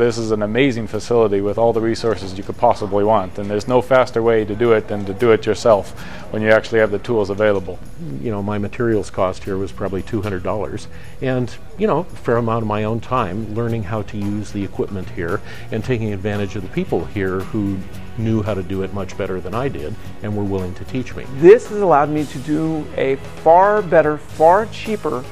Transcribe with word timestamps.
This 0.00 0.16
is 0.16 0.30
an 0.30 0.42
amazing 0.42 0.86
facility 0.86 1.42
with 1.42 1.58
all 1.58 1.74
the 1.74 1.80
resources 1.82 2.38
you 2.38 2.42
could 2.42 2.56
possibly 2.56 3.04
want, 3.04 3.38
and 3.38 3.50
there's 3.50 3.68
no 3.68 3.82
faster 3.82 4.22
way 4.22 4.46
to 4.46 4.54
do 4.54 4.72
it 4.72 4.88
than 4.88 5.04
to 5.04 5.12
do 5.12 5.30
it 5.32 5.44
yourself 5.44 5.90
when 6.32 6.40
you 6.40 6.48
actually 6.48 6.78
have 6.78 6.90
the 6.90 6.98
tools 6.98 7.28
available. 7.28 7.78
You 8.22 8.30
know, 8.30 8.42
my 8.42 8.56
materials 8.56 9.10
cost 9.10 9.44
here 9.44 9.58
was 9.58 9.72
probably 9.72 10.02
$200, 10.02 10.86
and, 11.20 11.54
you 11.76 11.86
know, 11.86 11.98
a 11.98 12.04
fair 12.04 12.38
amount 12.38 12.62
of 12.62 12.68
my 12.68 12.84
own 12.84 13.00
time 13.00 13.54
learning 13.54 13.82
how 13.82 14.00
to 14.00 14.16
use 14.16 14.52
the 14.52 14.64
equipment 14.64 15.10
here 15.10 15.42
and 15.70 15.84
taking 15.84 16.14
advantage 16.14 16.56
of 16.56 16.62
the 16.62 16.70
people 16.70 17.04
here 17.04 17.40
who 17.40 17.76
knew 18.16 18.42
how 18.42 18.54
to 18.54 18.62
do 18.62 18.82
it 18.82 18.94
much 18.94 19.18
better 19.18 19.38
than 19.38 19.54
I 19.54 19.68
did 19.68 19.94
and 20.22 20.34
were 20.34 20.44
willing 20.44 20.72
to 20.76 20.84
teach 20.86 21.14
me. 21.14 21.26
This 21.34 21.68
has 21.68 21.82
allowed 21.82 22.08
me 22.08 22.24
to 22.24 22.38
do 22.38 22.86
a 22.96 23.16
far 23.44 23.82
better, 23.82 24.16
far 24.16 24.64
cheaper 24.72 25.22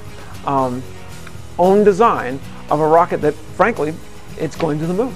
um, 0.45 0.83
own 1.59 1.85
design 1.85 2.39
of 2.69 2.81
a 2.81 2.87
rocket 2.87 3.23
that, 3.23 3.33
frankly, 3.33 3.95
it's 4.39 4.57
going 4.57 4.79
to 4.79 4.87
the 4.87 4.95
moon. 4.95 5.15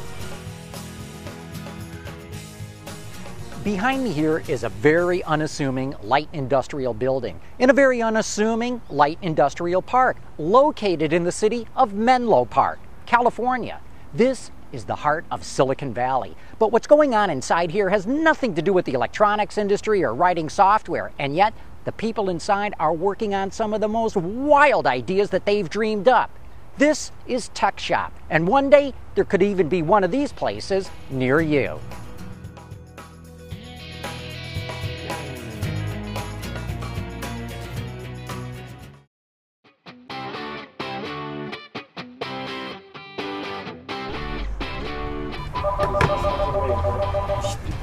Behind 3.65 4.03
me 4.03 4.11
here 4.11 4.43
is 4.49 4.65
a 4.65 4.69
very 4.69 5.23
unassuming 5.23 5.95
light 6.03 6.29
industrial 6.33 6.95
building 6.95 7.41
in 7.61 7.71
a 7.71 7.73
very 7.73 8.03
unassuming 8.03 8.83
light 8.91 9.19
industrial 9.23 9.81
park 9.81 10.17
located 10.37 11.13
in 11.13 11.23
the 11.23 11.31
city 11.31 11.69
of 11.77 11.95
Menlo 11.95 12.45
Park, 12.45 12.81
California. 13.07 13.81
This 14.13 14.51
is 14.73 14.87
the 14.87 14.97
heart 14.97 15.25
of 15.31 15.45
Silicon 15.45 15.95
Valley. 15.95 16.35
But 16.59 16.73
what's 16.73 16.89
going 16.89 17.15
on 17.15 17.31
inside 17.31 17.71
here 17.71 17.91
has 17.91 18.05
nothing 18.05 18.55
to 18.57 18.63
do 18.63 18.73
with 18.73 18.85
the 18.85 18.95
electronics 18.95 19.59
industry 19.59 20.03
or 20.03 20.13
writing 20.13 20.49
software, 20.49 21.13
and 21.21 21.37
yet 21.37 21.55
the 21.85 21.93
people 21.93 22.31
inside 22.31 22.75
are 22.81 22.93
working 22.93 23.33
on 23.33 23.53
some 23.53 23.75
of 23.75 23.81
the 23.81 23.89
most 23.89 24.17
wild 24.17 24.87
ideas 24.89 25.31
that 25.31 25.45
they've 25.45 25.71
dreamed 25.71 26.09
up. 26.09 26.31
This 26.79 27.13
is 27.27 27.49
Tech 27.49 27.79
Shop, 27.79 28.13
and 28.31 28.49
one 28.49 28.71
day 28.71 28.95
there 29.15 29.25
could 29.25 29.43
even 29.43 29.69
be 29.69 29.83
one 29.83 30.05
of 30.05 30.11
these 30.11 30.33
places 30.33 30.91
near 31.11 31.41
you. 31.41 31.79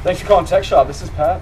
Thanks 0.01 0.21
for 0.21 0.27
calling 0.27 0.45
Tech 0.47 0.63
Shop. 0.63 0.87
This 0.87 1.03
is 1.03 1.11
Pat. 1.11 1.41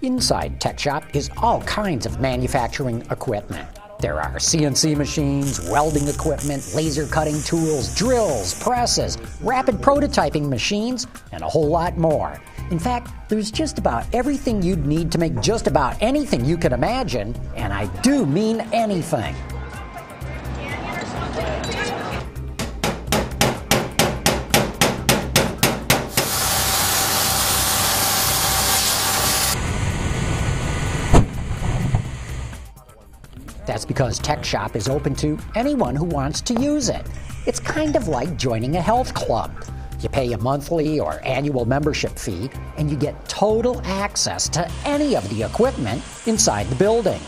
Inside 0.00 0.60
Tech 0.60 0.78
Shop 0.78 1.04
is 1.14 1.28
all 1.36 1.60
kinds 1.62 2.06
of 2.06 2.20
manufacturing 2.20 3.02
equipment. 3.10 3.77
There 4.00 4.20
are 4.20 4.36
CNC 4.36 4.96
machines, 4.96 5.68
welding 5.68 6.06
equipment, 6.06 6.72
laser 6.72 7.04
cutting 7.04 7.42
tools, 7.42 7.92
drills, 7.96 8.54
presses, 8.62 9.18
rapid 9.40 9.76
prototyping 9.76 10.48
machines, 10.48 11.08
and 11.32 11.42
a 11.42 11.48
whole 11.48 11.66
lot 11.66 11.98
more. 11.98 12.40
In 12.70 12.78
fact, 12.78 13.10
there's 13.28 13.50
just 13.50 13.76
about 13.76 14.06
everything 14.12 14.62
you'd 14.62 14.86
need 14.86 15.10
to 15.10 15.18
make 15.18 15.40
just 15.40 15.66
about 15.66 16.00
anything 16.00 16.44
you 16.44 16.56
can 16.56 16.72
imagine, 16.72 17.34
and 17.56 17.72
I 17.72 17.86
do 18.02 18.24
mean 18.24 18.60
anything. 18.72 19.34
That's 33.68 33.84
because 33.84 34.18
Tech 34.18 34.46
Shop 34.46 34.74
is 34.76 34.88
open 34.88 35.14
to 35.16 35.38
anyone 35.54 35.94
who 35.94 36.06
wants 36.06 36.40
to 36.40 36.54
use 36.54 36.88
it. 36.88 37.06
It's 37.44 37.60
kind 37.60 37.96
of 37.96 38.08
like 38.08 38.38
joining 38.38 38.76
a 38.76 38.80
health 38.80 39.12
club. 39.12 39.52
You 40.00 40.08
pay 40.08 40.32
a 40.32 40.38
monthly 40.38 41.00
or 41.00 41.20
annual 41.22 41.66
membership 41.66 42.18
fee, 42.18 42.48
and 42.78 42.90
you 42.90 42.96
get 42.96 43.28
total 43.28 43.82
access 43.84 44.48
to 44.48 44.66
any 44.86 45.16
of 45.16 45.28
the 45.28 45.42
equipment 45.42 46.02
inside 46.26 46.66
the 46.68 46.76
building. 46.76 47.20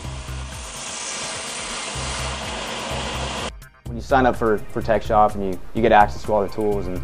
When 3.85 3.95
you 3.95 4.01
sign 4.01 4.25
up 4.25 4.35
for, 4.35 4.57
for 4.57 4.81
Tech 4.81 5.03
Shop 5.03 5.35
and 5.35 5.53
you, 5.53 5.59
you 5.75 5.83
get 5.83 5.91
access 5.91 6.23
to 6.23 6.33
all 6.33 6.41
the 6.41 6.51
tools 6.51 6.87
and 6.87 6.99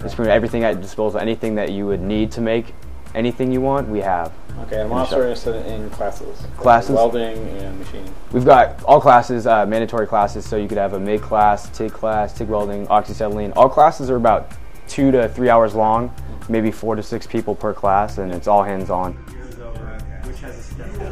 it's 0.00 0.18
everything 0.18 0.64
at 0.64 0.80
disposal, 0.80 1.20
anything 1.20 1.54
that 1.54 1.70
you 1.70 1.86
would 1.86 2.00
need 2.00 2.32
to 2.32 2.40
make 2.40 2.74
anything 3.14 3.52
you 3.52 3.60
want, 3.60 3.88
we 3.88 4.00
have. 4.00 4.32
Okay, 4.60 4.80
I'm 4.80 4.86
In 4.86 4.92
also 4.92 5.20
interested 5.20 5.66
in 5.66 5.90
classes. 5.90 6.46
Classes? 6.56 6.90
Welding 6.94 7.38
and 7.38 7.78
machining. 7.78 8.14
We've 8.32 8.44
got 8.44 8.82
all 8.84 9.00
classes, 9.00 9.46
uh, 9.46 9.66
mandatory 9.66 10.06
classes, 10.06 10.46
so 10.46 10.56
you 10.56 10.68
could 10.68 10.78
have 10.78 10.92
a 10.92 11.00
MIG 11.00 11.22
class, 11.22 11.68
TIG 11.70 11.92
class, 11.92 12.32
TIG 12.32 12.48
welding, 12.48 12.86
oxyacetylene. 12.86 13.52
All 13.56 13.68
classes 13.68 14.10
are 14.10 14.16
about 14.16 14.52
two 14.86 15.10
to 15.10 15.28
three 15.28 15.48
hours 15.48 15.74
long, 15.74 16.14
maybe 16.48 16.70
four 16.70 16.94
to 16.94 17.02
six 17.02 17.26
people 17.26 17.54
per 17.54 17.72
class, 17.72 18.18
and 18.18 18.32
it's 18.32 18.46
all 18.46 18.62
hands-on. 18.62 19.16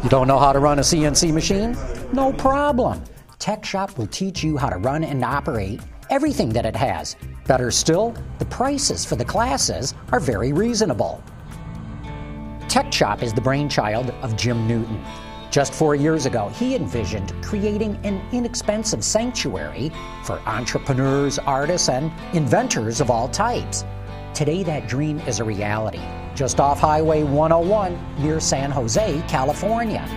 You 0.03 0.09
don't 0.09 0.29
know 0.29 0.39
how 0.39 0.53
to 0.53 0.59
run 0.59 0.79
a 0.79 0.83
CNC 0.83 1.33
machine? 1.33 1.77
No 2.13 2.33
problem. 2.33 3.03
Tech 3.39 3.65
Shop 3.65 3.97
will 3.99 4.07
teach 4.09 4.45
you 4.45 4.57
how 4.57 4.69
to 4.69 4.77
run 4.77 5.05
and 5.05 5.25
operate 5.25 5.81
everything 6.11 6.51
that 6.51 6.67
it 6.67 6.77
has. 6.77 7.17
Better 7.47 7.71
still, 7.71 8.15
the 8.39 8.45
prices 8.45 9.05
for 9.05 9.17
the 9.17 9.25
classes 9.25 9.95
are 10.13 10.21
very 10.21 10.53
reasonable. 10.53 11.23
Tech 12.73 12.91
Shop 12.91 13.23
is 13.23 13.35
the 13.35 13.41
brainchild 13.43 14.15
of 14.23 14.35
Jim 14.35 14.67
Newton. 14.67 15.05
Just 15.51 15.75
four 15.75 15.95
years 15.95 16.25
ago, 16.25 16.49
he 16.49 16.75
envisioned 16.75 17.35
creating 17.45 18.01
an 18.03 18.27
inexpensive 18.33 19.05
sanctuary 19.05 19.93
for 20.25 20.41
entrepreneurs, 20.47 21.39
artists, 21.39 21.91
and 21.91 22.11
inventors 22.35 23.03
of 23.03 23.11
all 23.11 23.29
types. 23.29 23.85
Today, 24.33 24.63
that 24.63 24.89
dream 24.89 25.19
is 25.27 25.39
a 25.39 25.45
reality, 25.45 26.01
just 26.35 26.61
off 26.61 26.81
Highway 26.81 27.25
101 27.25 28.23
near 28.23 28.41
San 28.41 28.71
Jose, 28.71 29.23
California. 29.29 30.09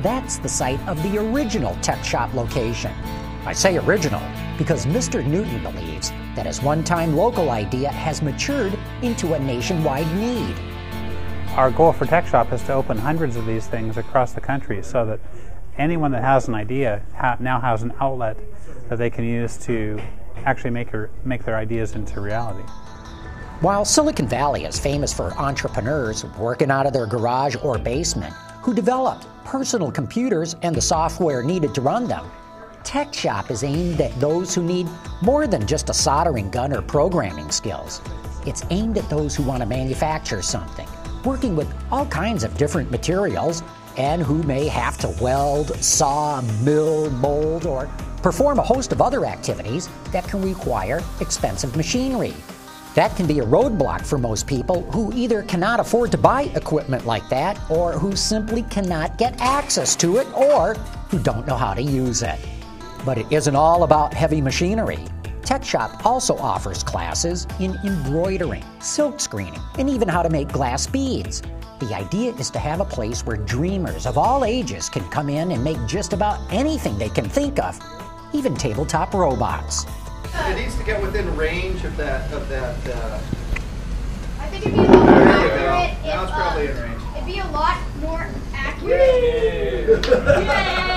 That's 0.00 0.38
the 0.38 0.48
site 0.48 0.78
of 0.86 1.02
the 1.02 1.18
original 1.18 1.76
Tech 1.82 2.04
Shop 2.04 2.32
location. 2.32 2.92
I 3.44 3.54
say 3.54 3.76
original 3.78 4.22
because 4.56 4.86
Mr. 4.86 5.26
Newton 5.26 5.60
believes 5.64 6.12
that 6.36 6.46
his 6.46 6.62
one 6.62 6.84
time 6.84 7.16
local 7.16 7.50
idea 7.50 7.90
has 7.90 8.22
matured 8.22 8.78
into 9.02 9.34
a 9.34 9.38
nationwide 9.40 10.06
need. 10.16 10.54
Our 11.56 11.70
goal 11.70 11.92
for 11.92 12.04
Tech 12.04 12.26
Shop 12.26 12.52
is 12.52 12.64
to 12.64 12.72
open 12.72 12.98
hundreds 12.98 13.36
of 13.36 13.46
these 13.46 13.68
things 13.68 13.96
across 13.96 14.32
the 14.32 14.40
country 14.40 14.82
so 14.82 15.06
that 15.06 15.20
anyone 15.78 16.10
that 16.10 16.24
has 16.24 16.48
an 16.48 16.54
idea 16.56 17.00
ha- 17.14 17.36
now 17.38 17.60
has 17.60 17.84
an 17.84 17.92
outlet 18.00 18.36
that 18.88 18.98
they 18.98 19.08
can 19.08 19.24
use 19.24 19.56
to 19.58 20.00
actually 20.44 20.70
make, 20.70 20.90
her, 20.90 21.10
make 21.24 21.44
their 21.44 21.56
ideas 21.56 21.92
into 21.92 22.20
reality. 22.20 22.64
While 23.60 23.84
Silicon 23.84 24.26
Valley 24.26 24.64
is 24.64 24.80
famous 24.80 25.12
for 25.12 25.32
entrepreneurs 25.34 26.24
working 26.40 26.72
out 26.72 26.86
of 26.86 26.92
their 26.92 27.06
garage 27.06 27.54
or 27.62 27.78
basement 27.78 28.34
who 28.60 28.74
developed 28.74 29.28
personal 29.44 29.92
computers 29.92 30.56
and 30.62 30.74
the 30.74 30.82
software 30.82 31.44
needed 31.44 31.72
to 31.76 31.80
run 31.80 32.08
them, 32.08 32.28
Tech 32.82 33.14
Shop 33.14 33.52
is 33.52 33.62
aimed 33.62 34.00
at 34.00 34.18
those 34.18 34.56
who 34.56 34.62
need 34.64 34.88
more 35.22 35.46
than 35.46 35.68
just 35.68 35.88
a 35.88 35.94
soldering 35.94 36.50
gun 36.50 36.72
or 36.72 36.82
programming 36.82 37.52
skills. 37.52 38.00
It's 38.44 38.64
aimed 38.70 38.98
at 38.98 39.08
those 39.08 39.36
who 39.36 39.44
want 39.44 39.62
to 39.62 39.66
manufacture 39.66 40.42
something, 40.42 40.88
working 41.24 41.56
with 41.56 41.72
all 41.90 42.06
kinds 42.06 42.44
of 42.44 42.56
different 42.56 42.90
materials, 42.90 43.62
and 43.96 44.22
who 44.22 44.42
may 44.42 44.66
have 44.66 44.98
to 44.98 45.08
weld, 45.22 45.76
saw, 45.82 46.40
mill, 46.62 47.10
mold, 47.10 47.66
or 47.66 47.86
perform 48.22 48.58
a 48.58 48.62
host 48.62 48.92
of 48.92 49.00
other 49.00 49.24
activities 49.24 49.88
that 50.10 50.26
can 50.26 50.42
require 50.42 51.02
expensive 51.20 51.76
machinery. 51.76 52.34
That 52.94 53.14
can 53.16 53.26
be 53.26 53.40
a 53.40 53.44
roadblock 53.44 54.06
for 54.06 54.18
most 54.18 54.46
people 54.46 54.82
who 54.92 55.12
either 55.14 55.42
cannot 55.42 55.80
afford 55.80 56.10
to 56.12 56.18
buy 56.18 56.42
equipment 56.54 57.06
like 57.06 57.28
that, 57.28 57.58
or 57.70 57.92
who 57.92 58.16
simply 58.16 58.62
cannot 58.62 59.18
get 59.18 59.40
access 59.40 59.96
to 59.96 60.18
it, 60.18 60.26
or 60.32 60.74
who 61.10 61.18
don't 61.18 61.46
know 61.46 61.56
how 61.56 61.74
to 61.74 61.82
use 61.82 62.22
it. 62.22 62.38
But 63.04 63.18
it 63.18 63.26
isn't 63.30 63.56
all 63.56 63.82
about 63.82 64.14
heavy 64.14 64.40
machinery. 64.40 65.04
Tech 65.44 65.62
Shop 65.62 66.06
also 66.06 66.36
offers 66.38 66.82
classes 66.82 67.46
in 67.60 67.76
embroidering, 67.84 68.64
silk 68.80 69.20
screening, 69.20 69.60
and 69.78 69.90
even 69.90 70.08
how 70.08 70.22
to 70.22 70.30
make 70.30 70.48
glass 70.48 70.86
beads. 70.86 71.42
The 71.80 71.94
idea 71.94 72.32
is 72.36 72.50
to 72.52 72.58
have 72.58 72.80
a 72.80 72.84
place 72.84 73.26
where 73.26 73.36
dreamers 73.36 74.06
of 74.06 74.16
all 74.16 74.44
ages 74.46 74.88
can 74.88 75.06
come 75.10 75.28
in 75.28 75.50
and 75.52 75.62
make 75.62 75.76
just 75.86 76.14
about 76.14 76.40
anything 76.50 76.96
they 76.96 77.10
can 77.10 77.28
think 77.28 77.58
of, 77.58 77.78
even 78.32 78.54
tabletop 78.56 79.12
robots. 79.12 79.84
It 80.34 80.56
needs 80.56 80.76
to 80.78 80.84
get 80.84 81.00
within 81.02 81.36
range 81.36 81.84
of 81.84 81.94
that 81.98 82.32
of 82.32 82.48
that. 82.48 82.76
Uh, 82.88 83.20
I 84.40 84.46
think 84.48 84.66
it'd 84.66 84.78
be 84.78 84.84
a 84.84 84.88
lot 84.88 85.06
more 85.06 85.24
there 85.24 85.42
you 85.42 85.48
go. 85.48 85.66
accurate. 85.68 86.04
Now 86.04 86.22
it's 86.22 86.32
probably 86.32 86.66
in 86.68 86.76
range. 86.78 87.02
It'd 87.16 87.26
be 87.26 87.38
a 87.38 87.46
lot 87.52 87.78
more 88.00 88.28
accurate. 88.54 88.98
Yay! 88.98 90.93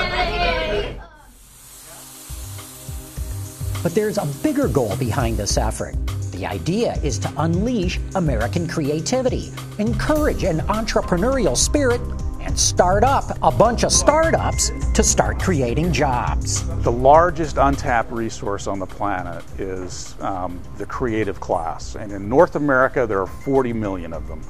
But 3.87 3.95
there's 3.95 4.17
a 4.17 4.25
bigger 4.43 4.67
goal 4.67 4.97
behind 4.97 5.37
this 5.37 5.57
effort. 5.57 5.95
The 6.33 6.45
idea 6.45 6.95
is 7.03 7.17
to 7.19 7.31
unleash 7.37 8.01
American 8.15 8.67
creativity, 8.67 9.49
encourage 9.77 10.43
an 10.43 10.59
entrepreneurial 10.67 11.55
spirit, 11.55 12.01
and 12.41 12.59
start 12.59 13.05
up 13.05 13.37
a 13.41 13.49
bunch 13.49 13.85
of 13.85 13.93
startups 13.93 14.73
to 14.93 15.01
start 15.03 15.39
creating 15.39 15.93
jobs. 15.93 16.67
The 16.83 16.91
largest 16.91 17.55
untapped 17.55 18.11
resource 18.11 18.67
on 18.67 18.77
the 18.77 18.85
planet 18.85 19.41
is 19.57 20.15
um, 20.19 20.59
the 20.77 20.85
creative 20.85 21.39
class. 21.39 21.95
And 21.95 22.11
in 22.11 22.27
North 22.27 22.57
America, 22.57 23.07
there 23.07 23.21
are 23.21 23.25
40 23.25 23.71
million 23.71 24.11
of 24.11 24.27
them. 24.27 24.41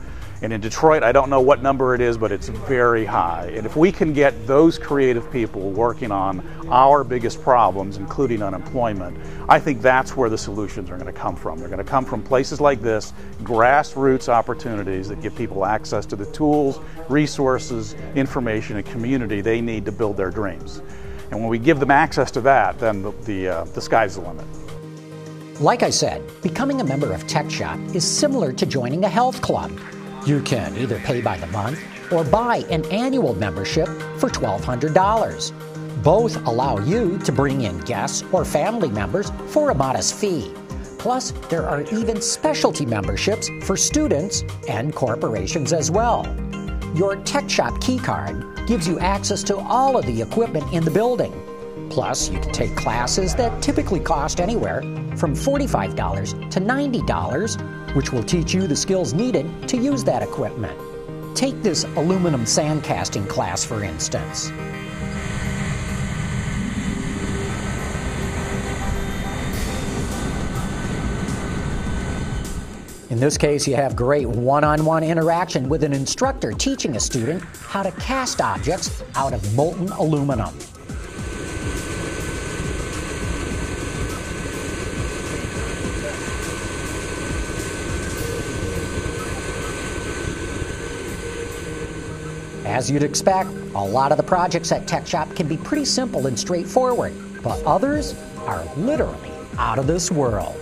And 0.42 0.54
in 0.54 0.62
Detroit, 0.62 1.02
I 1.02 1.12
don't 1.12 1.32
know 1.32 1.42
what 1.42 1.64
number 1.64 1.96
it 1.96 2.02
is, 2.02 2.16
but 2.16 2.32
it's 2.32 2.48
very 2.48 3.06
high. 3.06 3.52
And 3.56 3.66
if 3.66 3.76
we 3.76 3.92
can 3.92 4.14
get 4.14 4.46
those 4.46 4.78
creative 4.78 5.32
people 5.32 5.72
working 5.72 6.12
on 6.12 6.46
our 6.70 7.04
biggest 7.04 7.42
problems, 7.42 7.98
including 7.98 8.44
unemployment, 8.44 9.18
I 9.50 9.60
think 9.60 9.82
that's 9.82 10.16
where 10.16 10.30
the 10.30 10.38
solutions 10.38 10.92
are 10.92 10.98
going 10.98 11.12
to 11.12 11.20
come 11.20 11.36
from. 11.36 11.58
They're 11.58 11.70
going 11.70 11.84
to 11.84 11.90
come 11.90 12.06
from 12.06 12.22
places 12.22 12.62
like 12.62 12.82
this, 12.82 13.14
grassroots 13.42 14.30
opportunities 14.30 15.10
that 15.10 15.22
give 15.22 15.36
people 15.36 15.66
access 15.66 16.06
to 16.08 16.16
the 16.16 16.26
tools, 16.28 16.80
resources, 17.10 17.96
information, 18.16 18.78
and 18.78 18.86
community 18.86 19.42
they 19.42 19.60
need 19.60 19.86
to 19.86 19.92
build 19.92 20.18
their 20.18 20.30
dreams. 20.30 20.84
And 21.32 21.40
when 21.40 21.50
we 21.50 21.58
give 21.58 21.80
them 21.80 21.92
access 21.92 22.30
to 22.32 22.42
that, 22.42 22.78
then 22.78 23.02
the, 23.02 23.12
the, 23.24 23.48
uh, 23.48 23.64
the 23.66 23.82
sky's 23.82 24.16
the 24.16 24.22
limit. 24.22 24.46
Like 25.60 25.82
I 25.82 25.90
said, 25.90 26.22
becoming 26.44 26.80
a 26.80 26.84
member 26.84 27.12
of 27.12 27.26
Tech 27.26 27.50
Shop 27.50 27.80
is 27.96 28.06
similar 28.06 28.54
to 28.54 28.66
joining 28.68 29.04
a 29.04 29.10
health 29.10 29.42
club. 29.42 29.72
You 30.28 30.42
can 30.42 30.76
either 30.76 31.00
pay 31.00 31.22
by 31.22 31.38
the 31.38 31.48
month 31.48 31.80
or 32.12 32.26
buy 32.26 32.58
an 32.70 32.84
annual 32.92 33.34
membership 33.36 33.88
for 34.20 34.30
$1,200. 34.30 36.04
Both 36.04 36.46
allow 36.46 36.80
you 36.80 37.18
to 37.20 37.32
bring 37.32 37.62
in 37.62 37.80
guests 37.80 38.26
or 38.34 38.44
family 38.44 38.90
members 38.90 39.32
for 39.48 39.70
a 39.70 39.74
modest 39.74 40.16
fee. 40.16 40.54
Plus, 41.00 41.32
there 41.50 41.66
are 41.66 41.84
even 41.94 42.22
specialty 42.22 42.86
memberships 42.86 43.50
for 43.64 43.78
students 43.78 44.44
and 44.68 44.94
corporations 44.94 45.72
as 45.72 45.90
well. 45.90 46.26
Your 46.94 47.16
Tech 47.24 47.50
Shop 47.50 47.76
keycard 47.76 48.68
gives 48.68 48.86
you 48.86 49.00
access 49.00 49.44
to 49.44 49.56
all 49.56 49.98
of 49.98 50.06
the 50.06 50.22
equipment 50.22 50.74
in 50.74 50.84
the 50.84 50.92
building. 50.92 51.32
Plus, 51.90 52.30
you 52.30 52.42
can 52.42 52.52
take 52.52 52.76
classes 52.76 53.34
that 53.36 53.62
typically 53.62 54.02
cost 54.02 54.42
anywhere 54.42 54.82
from 55.16 55.34
$45 55.34 56.52
to 56.52 56.60
$90, 56.60 57.87
which 57.98 58.14
will 58.14 58.22
teach 58.22 58.54
you 58.54 58.68
the 58.68 58.76
skills 58.76 59.16
needed 59.16 59.68
to 59.68 59.76
use 59.76 60.04
that 60.04 60.22
equipment. 60.22 60.78
Take 61.36 61.64
this 61.64 61.84
aluminum 61.96 62.42
sandcasting 62.44 63.28
class, 63.28 63.66
for 63.66 63.84
instance. 63.84 64.52
In 73.10 73.20
this 73.20 73.36
case, 73.36 73.68
you 73.68 73.76
have 73.76 73.96
great 73.96 74.28
one 74.28 74.64
on 74.64 74.86
one 74.86 75.04
interaction 75.04 75.68
with 75.68 75.84
an 75.84 75.92
instructor 75.92 76.52
teaching 76.52 76.98
a 76.98 77.00
student 77.00 77.42
how 77.62 77.82
to 77.82 77.90
cast 77.94 78.42
objects 78.42 79.02
out 79.16 79.34
of 79.34 79.56
molten 79.56 79.90
aluminum. 79.94 80.56
As 92.78 92.92
you'd 92.92 93.02
expect, 93.02 93.50
a 93.74 93.82
lot 93.82 94.12
of 94.12 94.18
the 94.18 94.24
projects 94.24 94.72
at 94.72 94.86
Tech 94.86 95.08
Shop 95.08 95.36
can 95.36 95.48
be 95.48 95.58
pretty 95.58 95.84
simple 95.84 96.28
and 96.28 96.38
straightforward, 96.38 97.12
but 97.42 97.60
others 97.64 98.14
are 98.46 98.64
literally 98.76 99.32
out 99.58 99.80
of 99.80 99.88
this 99.88 100.12
world. 100.12 100.56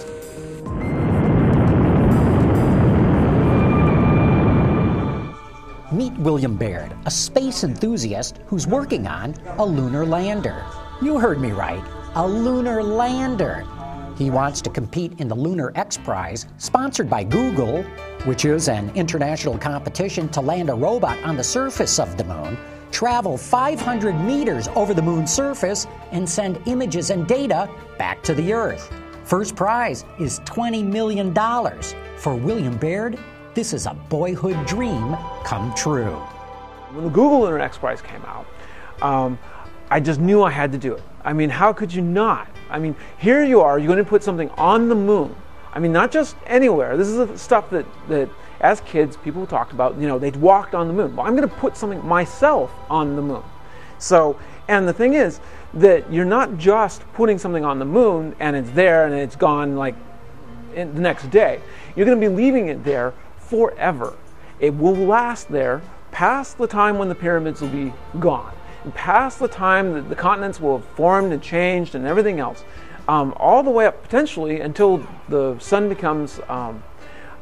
Meet 5.91 6.13
William 6.19 6.55
Baird, 6.55 6.95
a 7.05 7.11
space 7.11 7.65
enthusiast 7.65 8.39
who's 8.45 8.65
working 8.65 9.07
on 9.07 9.35
a 9.57 9.65
lunar 9.65 10.05
lander. 10.05 10.63
You 11.01 11.19
heard 11.19 11.41
me 11.41 11.51
right, 11.51 11.83
a 12.15 12.25
lunar 12.25 12.81
lander. 12.81 13.65
He 14.17 14.29
wants 14.29 14.61
to 14.61 14.69
compete 14.69 15.19
in 15.19 15.27
the 15.27 15.35
Lunar 15.35 15.73
X 15.75 15.97
Prize, 15.97 16.45
sponsored 16.59 17.09
by 17.09 17.25
Google, 17.25 17.85
which 18.25 18.43
is 18.43 18.67
an 18.67 18.91
international 18.95 19.57
competition 19.57 20.27
to 20.29 20.41
land 20.41 20.69
a 20.69 20.73
robot 20.73 21.17
on 21.23 21.37
the 21.37 21.43
surface 21.43 21.99
of 21.99 22.17
the 22.17 22.23
moon, 22.23 22.57
travel 22.91 23.37
500 23.37 24.13
meters 24.13 24.67
over 24.75 24.93
the 24.93 25.01
moon's 25.01 25.31
surface, 25.31 25.87
and 26.11 26.27
send 26.27 26.59
images 26.67 27.09
and 27.11 27.27
data 27.27 27.69
back 27.97 28.21
to 28.23 28.33
the 28.33 28.51
Earth. 28.51 28.91
First 29.25 29.55
prize 29.55 30.05
is 30.19 30.39
$20 30.41 30.83
million. 30.83 31.33
For 32.17 32.35
William 32.35 32.77
Baird, 32.77 33.17
this 33.53 33.73
is 33.73 33.85
a 33.85 33.93
boyhood 33.93 34.65
dream 34.65 35.15
come 35.43 35.73
true. 35.75 36.15
When 36.91 37.05
the 37.05 37.09
Google 37.09 37.47
X 37.61 37.77
Prize 37.77 38.01
came 38.01 38.23
out, 38.25 38.45
um, 39.01 39.37
I 39.89 39.99
just 39.99 40.19
knew 40.19 40.43
I 40.43 40.51
had 40.51 40.71
to 40.71 40.77
do 40.77 40.93
it. 40.93 41.03
I 41.23 41.33
mean, 41.33 41.49
how 41.49 41.73
could 41.73 41.93
you 41.93 42.01
not? 42.01 42.47
I 42.69 42.79
mean, 42.79 42.95
here 43.17 43.43
you 43.43 43.61
are, 43.61 43.77
you're 43.77 43.87
going 43.87 44.03
to 44.03 44.09
put 44.09 44.23
something 44.23 44.49
on 44.51 44.89
the 44.89 44.95
moon. 44.95 45.35
I 45.75 45.79
mean, 45.79 45.91
not 45.91 46.11
just 46.11 46.35
anywhere. 46.47 46.97
This 46.97 47.09
is 47.09 47.41
stuff 47.41 47.69
that, 47.71 47.85
that 48.07 48.29
as 48.61 48.79
kids, 48.81 49.17
people 49.17 49.45
talked 49.45 49.73
about, 49.73 49.97
you 49.99 50.07
know, 50.07 50.17
they'd 50.17 50.37
walked 50.37 50.73
on 50.73 50.87
the 50.87 50.93
moon. 50.93 51.15
Well, 51.15 51.27
I'm 51.27 51.35
going 51.35 51.47
to 51.47 51.55
put 51.55 51.75
something 51.75 52.05
myself 52.07 52.71
on 52.89 53.15
the 53.15 53.21
moon. 53.21 53.43
So, 53.99 54.39
and 54.67 54.87
the 54.87 54.93
thing 54.93 55.13
is 55.13 55.39
that 55.73 56.11
you're 56.11 56.25
not 56.25 56.57
just 56.57 57.01
putting 57.13 57.37
something 57.37 57.65
on 57.65 57.79
the 57.79 57.85
moon 57.85 58.35
and 58.39 58.55
it's 58.55 58.71
there 58.71 59.05
and 59.05 59.13
it's 59.13 59.35
gone 59.35 59.75
like 59.75 59.95
the 60.73 60.85
next 60.85 61.29
day. 61.29 61.61
You're 61.95 62.05
going 62.05 62.19
to 62.19 62.29
be 62.29 62.33
leaving 62.33 62.69
it 62.69 62.83
there 62.83 63.13
forever. 63.37 64.15
It 64.59 64.73
will 64.73 64.95
last 64.95 65.49
there 65.49 65.81
past 66.11 66.57
the 66.57 66.67
time 66.67 66.97
when 66.97 67.09
the 67.09 67.15
pyramids 67.15 67.59
will 67.59 67.67
be 67.69 67.93
gone, 68.19 68.53
and 68.85 68.93
past 68.93 69.39
the 69.39 69.49
time 69.49 69.93
that 69.93 70.07
the 70.07 70.15
continents 70.15 70.61
will 70.61 70.77
have 70.77 70.87
formed 70.91 71.33
and 71.33 71.41
changed 71.41 71.93
and 71.93 72.05
everything 72.05 72.39
else, 72.39 72.63
um, 73.07 73.33
all 73.37 73.63
the 73.63 73.69
way 73.69 73.85
up 73.85 74.01
potentially 74.03 74.61
until 74.61 75.05
the 75.29 75.57
sun 75.59 75.89
becomes 75.89 76.39
um, 76.47 76.83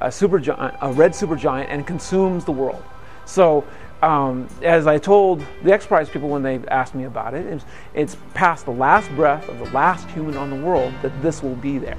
a 0.01 0.07
supergiant, 0.07 0.77
a 0.81 0.91
red 0.91 1.11
supergiant, 1.11 1.67
and 1.69 1.87
consumes 1.87 2.45
the 2.45 2.51
world. 2.51 2.83
So, 3.25 3.65
um, 4.01 4.49
as 4.61 4.85
I 4.85 4.97
told 4.97 5.45
the 5.63 5.71
X 5.71 5.85
Prize 5.85 6.09
people 6.09 6.27
when 6.27 6.43
they 6.43 6.59
asked 6.67 6.93
me 6.93 7.05
about 7.05 7.33
it, 7.33 7.45
it's, 7.45 7.65
it's 7.93 8.17
past 8.33 8.65
the 8.65 8.71
last 8.71 9.09
breath 9.11 9.47
of 9.47 9.59
the 9.59 9.69
last 9.71 10.09
human 10.09 10.35
on 10.35 10.49
the 10.49 10.57
world 10.57 10.93
that 11.01 11.21
this 11.21 11.41
will 11.41 11.55
be 11.55 11.77
there. 11.77 11.97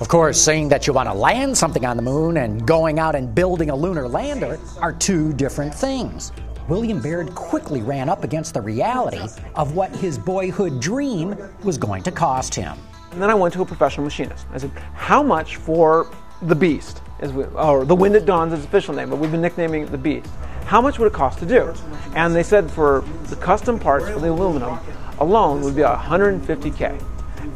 Of 0.00 0.08
course, 0.08 0.40
saying 0.40 0.68
that 0.70 0.88
you 0.88 0.92
want 0.92 1.08
to 1.08 1.14
land 1.14 1.56
something 1.56 1.86
on 1.86 1.96
the 1.96 2.02
moon 2.02 2.38
and 2.38 2.66
going 2.66 2.98
out 2.98 3.14
and 3.14 3.32
building 3.32 3.70
a 3.70 3.76
lunar 3.76 4.08
lander 4.08 4.58
are 4.80 4.92
two 4.92 5.32
different 5.34 5.72
things. 5.72 6.32
William 6.68 7.00
Baird 7.00 7.34
quickly 7.34 7.82
ran 7.82 8.08
up 8.08 8.24
against 8.24 8.54
the 8.54 8.60
reality 8.60 9.26
of 9.54 9.74
what 9.74 9.94
his 9.96 10.18
boyhood 10.18 10.80
dream 10.80 11.36
was 11.64 11.76
going 11.76 12.02
to 12.04 12.12
cost 12.12 12.54
him. 12.54 12.76
And 13.10 13.20
then 13.20 13.30
I 13.30 13.34
went 13.34 13.52
to 13.54 13.62
a 13.62 13.66
professional 13.66 14.04
machinist. 14.04 14.46
I 14.52 14.58
said, 14.58 14.70
How 14.94 15.22
much 15.22 15.56
for 15.56 16.10
the 16.42 16.54
Beast? 16.54 17.02
Is 17.20 17.32
we, 17.32 17.44
or 17.44 17.84
the 17.84 17.94
Wind 17.94 18.16
at 18.16 18.26
Dawn's 18.26 18.52
its 18.52 18.64
official 18.64 18.94
name, 18.94 19.10
but 19.10 19.16
we've 19.16 19.30
been 19.30 19.42
nicknaming 19.42 19.82
it 19.82 19.90
the 19.90 19.98
Beast. 19.98 20.30
How 20.64 20.80
much 20.80 20.98
would 20.98 21.06
it 21.06 21.12
cost 21.12 21.38
to 21.40 21.46
do? 21.46 21.74
And 22.14 22.34
they 22.34 22.42
said 22.42 22.70
for 22.70 23.04
the 23.24 23.36
custom 23.36 23.78
parts 23.78 24.08
for 24.08 24.18
the 24.18 24.30
aluminum 24.30 24.78
alone 25.18 25.60
would 25.62 25.76
be 25.76 25.82
150k 25.82 27.00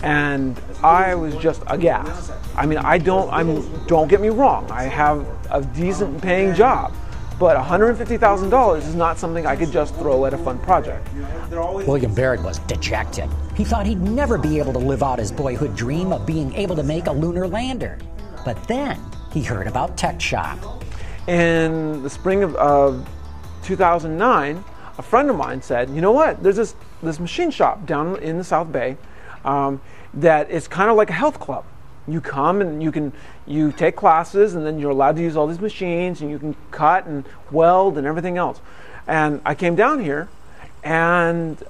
and 0.03 0.61
I 0.83 1.15
was 1.15 1.35
just 1.37 1.63
aghast. 1.67 2.33
I 2.57 2.67
mean, 2.67 2.79
I 2.79 2.99
don't. 2.99 3.31
I'm. 3.33 3.87
Don't 3.87 4.09
get 4.09 4.21
me 4.21 4.29
wrong. 4.29 4.71
I 4.71 4.85
have 4.85 5.27
a 5.51 5.63
decent 5.63 6.23
paying 6.23 6.55
job, 6.55 6.93
but 7.39 7.57
$150,000 7.57 8.79
is 8.79 8.95
not 8.95 9.19
something 9.19 9.47
I 9.47 9.57
could 9.57 9.71
just 9.71 9.95
throw 9.97 10.25
at 10.25 10.35
a 10.35 10.39
fun 10.39 10.59
project. 10.59 11.09
William 11.51 12.15
Baird 12.15 12.43
was 12.43 12.59
dejected. 12.61 13.29
He 13.55 13.65
thought 13.65 13.87
he'd 13.87 14.01
never 14.01 14.39
be 14.39 14.59
able 14.59 14.73
to 14.73 14.79
live 14.79 15.03
out 15.03 15.19
his 15.19 15.31
boyhood 15.31 15.77
dream 15.77 16.13
of 16.13 16.27
being 16.27 16.55
able 16.55 16.77
to 16.77 16.83
make 16.83 17.07
a 17.07 17.13
lunar 17.13 17.47
lander. 17.47 17.99
But 18.45 18.63
then 18.69 19.01
he 19.33 19.43
heard 19.43 19.67
about 19.67 19.97
Tech 19.97 20.21
Shop. 20.21 20.59
In 21.29 22.03
the 22.03 22.11
spring 22.11 22.43
of, 22.43 22.55
of 22.57 23.09
2009, 23.65 24.65
a 24.99 25.03
friend 25.03 25.29
of 25.29 25.37
mine 25.37 25.61
said, 25.61 25.91
"You 25.91 26.01
know 26.01 26.13
what? 26.13 26.43
There's 26.43 26.57
this 26.57 26.75
this 27.03 27.19
machine 27.19 27.51
shop 27.51 27.85
down 27.85 28.17
in 28.23 28.39
the 28.39 28.45
South 28.45 28.71
Bay." 28.71 28.97
um, 29.47 29.81
that 30.13 30.51
it's 30.51 30.69
kind 30.69 30.91
of 30.91 30.97
like 30.97 31.09
a 31.09 31.15
health 31.15 31.41
club. 31.41 31.65
You 32.09 32.21
come 32.21 32.61
and 32.61 32.83
you 32.83 32.93
can 32.93 33.13
you 33.47 33.73
take 33.73 33.97
classes 33.97 34.55
and 34.55 34.65
then 34.65 34.79
you're 34.79 34.91
allowed 34.91 35.17
to 35.17 35.23
use 35.23 35.37
all 35.37 35.47
these 35.47 35.61
machines 35.61 36.21
and 36.21 36.31
you 36.31 36.39
can 36.39 36.57
cut 36.71 37.07
and 37.07 37.25
weld 37.51 37.99
and 37.99 38.07
everything 38.07 38.39
else. 38.39 38.61
And 39.07 39.41
I 39.45 39.55
came 39.55 39.75
down 39.75 40.03
here 40.03 40.29
and 40.83 41.63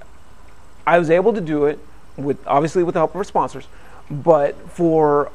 I 0.85 0.99
was 0.99 1.09
able 1.09 1.33
to 1.33 1.41
do 1.41 1.65
it 1.65 1.79
with 2.15 2.37
obviously 2.47 2.83
with 2.83 2.93
the 2.93 2.99
help 2.99 3.11
of 3.11 3.17
our 3.17 3.23
sponsors, 3.23 3.67
but 4.09 4.55
for 4.69 5.31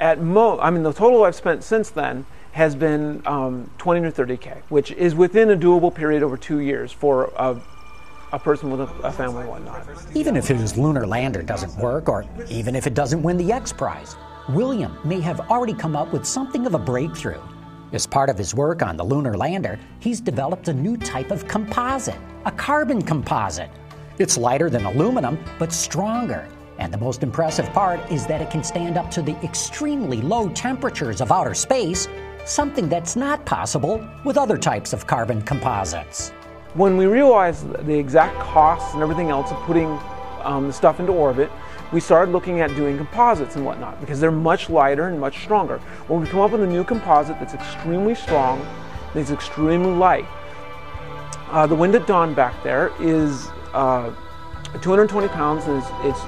at 0.00 0.20
most, 0.20 0.60
I 0.62 0.70
mean 0.70 0.82
the 0.82 0.92
total 0.92 1.24
I've 1.24 1.34
spent 1.34 1.64
since 1.64 1.90
then 1.90 2.26
has 2.52 2.74
been 2.74 3.22
um, 3.26 3.70
20 3.78 4.10
to 4.10 4.10
30k, 4.10 4.62
which 4.68 4.90
is 4.92 5.14
within 5.14 5.50
a 5.50 5.56
doable 5.56 5.94
period 5.94 6.22
over 6.22 6.36
two 6.36 6.58
years 6.58 6.90
for 6.90 7.32
a 7.36 7.60
a 8.32 8.38
person 8.38 8.70
with 8.70 8.80
a, 8.80 8.92
a 9.02 9.12
family 9.12 9.40
and 9.40 9.50
whatnot. 9.50 9.86
Even 10.14 10.36
if 10.36 10.48
his 10.48 10.76
lunar 10.76 11.06
lander 11.06 11.42
doesn't 11.42 11.76
work, 11.82 12.08
or 12.08 12.24
even 12.48 12.74
if 12.76 12.86
it 12.86 12.94
doesn't 12.94 13.22
win 13.22 13.36
the 13.36 13.52
X 13.52 13.72
Prize, 13.72 14.16
William 14.48 14.98
may 15.04 15.20
have 15.20 15.40
already 15.50 15.74
come 15.74 15.96
up 15.96 16.12
with 16.12 16.24
something 16.24 16.66
of 16.66 16.74
a 16.74 16.78
breakthrough. 16.78 17.40
As 17.92 18.06
part 18.06 18.28
of 18.28 18.36
his 18.36 18.54
work 18.54 18.82
on 18.82 18.96
the 18.96 19.04
lunar 19.04 19.36
lander, 19.36 19.78
he's 19.98 20.20
developed 20.20 20.68
a 20.68 20.74
new 20.74 20.96
type 20.96 21.30
of 21.30 21.48
composite, 21.48 22.18
a 22.44 22.50
carbon 22.50 23.00
composite. 23.00 23.70
It's 24.18 24.36
lighter 24.36 24.68
than 24.68 24.84
aluminum, 24.84 25.38
but 25.58 25.72
stronger. 25.72 26.48
And 26.78 26.92
the 26.92 26.98
most 26.98 27.22
impressive 27.22 27.70
part 27.72 28.00
is 28.10 28.26
that 28.26 28.42
it 28.42 28.50
can 28.50 28.62
stand 28.62 28.98
up 28.98 29.10
to 29.12 29.22
the 29.22 29.36
extremely 29.42 30.20
low 30.20 30.48
temperatures 30.50 31.20
of 31.20 31.32
outer 31.32 31.54
space, 31.54 32.08
something 32.44 32.88
that's 32.88 33.16
not 33.16 33.44
possible 33.46 34.06
with 34.24 34.36
other 34.36 34.58
types 34.58 34.92
of 34.92 35.06
carbon 35.06 35.42
composites. 35.42 36.32
When 36.74 36.96
we 36.96 37.06
realized 37.06 37.70
the 37.86 37.98
exact 37.98 38.38
costs 38.38 38.92
and 38.94 39.02
everything 39.02 39.30
else 39.30 39.50
of 39.50 39.56
putting 39.62 39.98
um, 40.42 40.66
the 40.66 40.72
stuff 40.72 41.00
into 41.00 41.12
orbit, 41.12 41.50
we 41.92 42.00
started 42.00 42.30
looking 42.30 42.60
at 42.60 42.74
doing 42.76 42.98
composites 42.98 43.56
and 43.56 43.64
whatnot 43.64 43.98
because 44.00 44.20
they're 44.20 44.30
much 44.30 44.68
lighter 44.68 45.08
and 45.08 45.18
much 45.18 45.42
stronger. 45.42 45.78
When 46.08 46.20
we 46.20 46.26
come 46.26 46.40
up 46.40 46.50
with 46.50 46.62
a 46.62 46.66
new 46.66 46.84
composite 46.84 47.38
that's 47.40 47.54
extremely 47.54 48.14
strong, 48.14 48.64
that's 49.14 49.30
extremely 49.30 49.92
light, 49.92 50.26
uh, 51.50 51.66
the 51.66 51.74
wind 51.74 51.94
at 51.94 52.06
dawn 52.06 52.34
back 52.34 52.62
there 52.62 52.92
is 53.00 53.48
uh, 53.72 54.12
220 54.82 55.28
pounds 55.28 55.64
and 55.64 55.78
it's, 55.78 55.88
it's, 56.02 56.20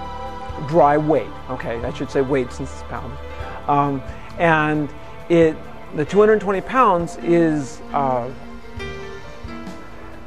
dry 0.68 0.98
weight. 0.98 1.28
Okay, 1.48 1.76
I 1.84 1.92
should 1.94 2.10
say 2.10 2.20
weight 2.20 2.52
since 2.52 2.70
it's 2.70 2.82
pounds. 2.84 3.18
Um, 3.66 4.02
and 4.38 4.90
it 5.30 5.56
the 5.94 6.04
220 6.04 6.60
pounds 6.60 7.16
is 7.22 7.80
uh, 7.92 8.30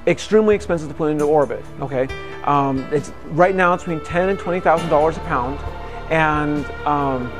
extremely 0.07 0.55
expensive 0.55 0.89
to 0.89 0.93
put 0.93 1.12
into 1.12 1.25
orbit. 1.25 1.63
Okay, 1.79 2.07
um, 2.43 2.79
it's 2.91 3.12
right 3.27 3.55
now 3.55 3.75
between 3.75 4.03
ten 4.03 4.29
and 4.29 4.39
twenty 4.39 4.60
thousand 4.60 4.89
dollars 4.89 5.17
a 5.17 5.22
pound, 5.22 5.60
and 6.12 6.65
um, 6.86 7.31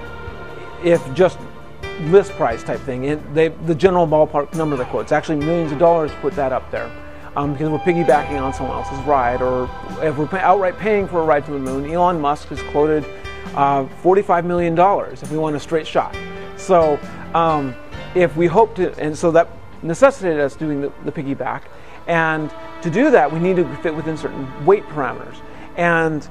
if 0.84 1.02
just 1.14 1.38
list 2.02 2.32
price 2.34 2.64
type 2.64 2.80
thing, 2.82 3.06
it, 3.06 3.34
they, 3.34 3.50
the 3.50 3.76
general 3.76 4.08
ballpark 4.08 4.54
number 4.56 4.76
they 4.76 4.86
quote, 4.86 5.04
it's 5.04 5.12
actually 5.12 5.38
millions 5.38 5.72
of 5.72 5.80
dollars 5.80 6.12
to 6.12 6.18
put 6.18 6.34
that 6.36 6.52
up 6.52 6.70
there. 6.72 6.92
Um, 7.36 7.54
because 7.54 7.70
we're 7.70 7.80
piggybacking 7.80 8.40
on 8.40 8.54
someone 8.54 8.78
else's 8.78 9.00
ride, 9.06 9.42
or 9.42 9.64
if 10.04 10.18
we're 10.18 10.30
outright 10.38 10.78
paying 10.78 11.08
for 11.08 11.22
a 11.22 11.26
ride 11.26 11.44
to 11.46 11.52
the 11.52 11.58
moon, 11.58 11.90
Elon 11.90 12.22
Musk 12.22 12.50
has 12.50 12.62
quoted 12.72 13.04
uh, 13.56 13.86
$45 14.04 14.46
million 14.46 14.78
if 15.12 15.32
we 15.32 15.38
want 15.40 15.56
a 15.56 15.60
straight 15.60 15.88
shot. 15.88 16.16
So, 16.58 17.00
um, 17.34 17.76
if 18.14 18.36
we 18.38 18.46
hope 18.46 18.76
to, 18.76 18.96
and 19.00 19.18
so 19.18 19.32
that 19.32 19.50
necessitated 19.82 20.40
us 20.42 20.56
doing 20.56 20.82
the, 20.82 20.92
the 21.06 21.12
piggyback. 21.12 21.64
And 22.08 22.54
to 22.82 22.90
do 22.90 23.12
that, 23.12 23.32
we 23.32 23.40
need 23.40 23.56
to 23.58 23.76
fit 23.78 23.96
within 23.96 24.18
certain 24.18 24.66
weight 24.66 24.84
parameters. 24.86 25.38
And 25.78 26.28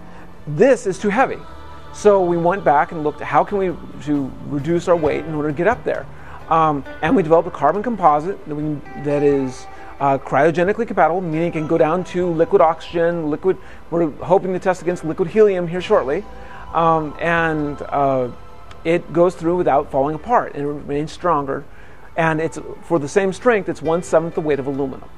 this 0.46 0.86
is 0.86 0.98
too 0.98 1.08
heavy. 1.08 1.38
So 1.92 2.22
we 2.22 2.36
went 2.36 2.64
back 2.64 2.92
and 2.92 3.04
looked 3.04 3.20
at 3.20 3.26
how 3.26 3.44
can 3.44 3.58
we 3.58 3.74
to 4.04 4.32
reduce 4.46 4.88
our 4.88 4.96
weight 4.96 5.24
in 5.24 5.34
order 5.34 5.50
to 5.50 5.54
get 5.54 5.66
up 5.66 5.84
there. 5.84 6.06
Um, 6.48 6.84
and 7.02 7.14
we 7.14 7.22
developed 7.22 7.48
a 7.48 7.50
carbon 7.50 7.82
composite 7.82 8.44
that, 8.46 8.54
we, 8.54 8.80
that 9.04 9.22
is 9.22 9.66
uh, 10.00 10.18
cryogenically 10.18 10.86
compatible, 10.86 11.20
meaning 11.20 11.48
it 11.48 11.52
can 11.52 11.66
go 11.66 11.78
down 11.78 12.04
to 12.04 12.26
liquid 12.26 12.60
oxygen, 12.60 13.30
liquid. 13.30 13.56
We're 13.90 14.10
hoping 14.10 14.52
to 14.52 14.58
test 14.58 14.82
against 14.82 15.04
liquid 15.04 15.28
helium 15.28 15.68
here 15.68 15.80
shortly, 15.80 16.24
um, 16.74 17.14
and 17.20 17.80
uh, 17.82 18.30
it 18.84 19.12
goes 19.12 19.34
through 19.34 19.56
without 19.56 19.90
falling 19.90 20.16
apart 20.16 20.54
and 20.54 20.62
it 20.62 20.66
remains 20.66 21.12
stronger. 21.12 21.64
And 22.16 22.40
it's 22.40 22.58
for 22.82 22.98
the 22.98 23.08
same 23.08 23.32
strength, 23.32 23.68
it's 23.68 23.80
one 23.80 24.02
seventh 24.02 24.34
the 24.34 24.40
weight 24.40 24.58
of 24.58 24.66
aluminum. 24.66 25.08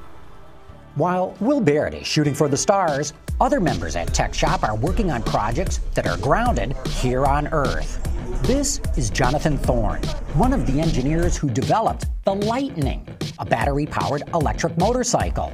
While 0.95 1.35
Will 1.41 1.59
Baird 1.59 1.93
is 1.93 2.07
shooting 2.07 2.33
for 2.33 2.47
the 2.47 2.55
stars, 2.55 3.11
other 3.41 3.59
members 3.59 3.97
at 3.97 4.13
Tech 4.13 4.33
Shop 4.33 4.63
are 4.63 4.77
working 4.77 5.11
on 5.11 5.23
projects 5.23 5.81
that 5.93 6.07
are 6.07 6.17
grounded 6.19 6.73
here 6.87 7.25
on 7.25 7.49
Earth. 7.49 8.01
This 8.43 8.79
is 8.95 9.09
Jonathan 9.09 9.57
Thorne, 9.57 10.01
one 10.35 10.53
of 10.53 10.65
the 10.65 10.79
engineers 10.79 11.35
who 11.35 11.49
developed 11.49 12.05
the 12.23 12.33
Lightning, 12.33 13.05
a 13.39 13.45
battery 13.45 13.85
powered 13.85 14.23
electric 14.33 14.77
motorcycle. 14.77 15.51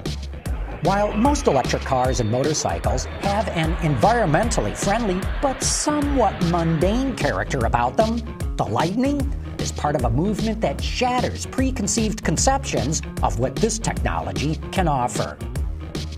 While 0.84 1.12
most 1.14 1.48
electric 1.48 1.82
cars 1.82 2.20
and 2.20 2.30
motorcycles 2.30 3.06
have 3.22 3.48
an 3.48 3.74
environmentally 3.78 4.78
friendly 4.78 5.20
but 5.42 5.64
somewhat 5.64 6.40
mundane 6.52 7.16
character 7.16 7.66
about 7.66 7.98
them, 7.98 8.22
the 8.58 8.66
Lightning 8.66 9.22
is 9.62 9.72
part 9.72 9.96
of 9.96 10.04
a 10.06 10.10
movement 10.10 10.60
that 10.62 10.82
shatters 10.82 11.46
preconceived 11.46 12.24
conceptions 12.24 13.02
of 13.22 13.40
what 13.40 13.56
this 13.56 13.78
technology 13.78 14.56
can 14.72 14.88
offer. 14.88 15.38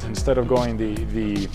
Instead 0.06 0.38
of 0.38 0.48
going 0.48 0.78
the, 0.78 0.96
the 1.06 1.50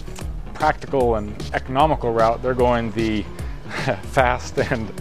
practical 0.55 1.15
and 1.15 1.35
economical 1.55 2.13
route, 2.13 2.43
they're 2.43 2.55
going 2.55 2.91
the 2.93 3.23
fast 4.03 4.59
and 4.59 4.93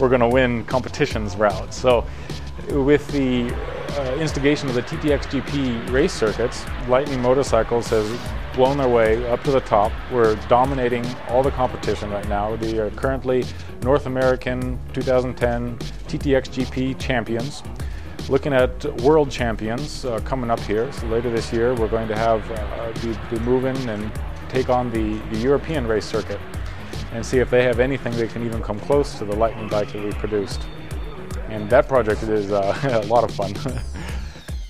we're 0.00 0.08
going 0.08 0.20
to 0.20 0.28
win 0.28 0.64
competitions 0.64 1.36
route. 1.36 1.72
So, 1.72 2.04
with 2.70 3.06
the 3.08 3.52
uh, 3.98 4.16
instigation 4.16 4.68
of 4.68 4.74
the 4.74 4.82
TTX 4.82 5.42
GP 5.42 5.90
race 5.90 6.12
circuits, 6.12 6.64
Lightning 6.88 7.20
Motorcycles 7.20 7.88
has 7.88 8.08
blown 8.54 8.76
their 8.76 8.88
way 8.88 9.26
up 9.30 9.42
to 9.44 9.50
the 9.50 9.60
top. 9.60 9.92
We're 10.10 10.36
dominating 10.48 11.06
all 11.28 11.42
the 11.42 11.50
competition 11.50 12.10
right 12.10 12.28
now. 12.28 12.54
We 12.54 12.78
are 12.78 12.90
currently 12.90 13.44
North 13.82 14.06
American 14.06 14.78
2010 14.92 15.78
TTX 15.78 16.48
GP 16.48 17.00
champions. 17.00 17.62
Looking 18.28 18.52
at 18.52 18.84
world 19.02 19.30
champions 19.30 20.04
uh, 20.04 20.20
coming 20.20 20.50
up 20.50 20.60
here. 20.60 20.92
So 20.92 21.06
later 21.06 21.30
this 21.30 21.52
year, 21.52 21.74
we're 21.74 21.88
going 21.88 22.08
to 22.08 22.16
have 22.16 22.48
uh, 22.50 22.92
be, 23.02 23.36
be 23.36 23.42
moving 23.44 23.76
and 23.88 24.10
take 24.48 24.68
on 24.68 24.90
the, 24.90 25.18
the 25.30 25.38
European 25.38 25.86
race 25.86 26.04
circuit 26.04 26.38
and 27.12 27.24
see 27.24 27.38
if 27.38 27.50
they 27.50 27.64
have 27.64 27.80
anything 27.80 28.14
that 28.16 28.30
can 28.30 28.44
even 28.44 28.62
come 28.62 28.78
close 28.80 29.18
to 29.18 29.24
the 29.24 29.34
Lightning 29.34 29.68
bike 29.68 29.92
that 29.92 30.02
we 30.02 30.12
produced. 30.12 30.62
And 31.48 31.68
that 31.70 31.88
project 31.88 32.22
is 32.22 32.52
uh, 32.52 33.02
a 33.04 33.06
lot 33.06 33.24
of 33.24 33.30
fun. 33.34 33.54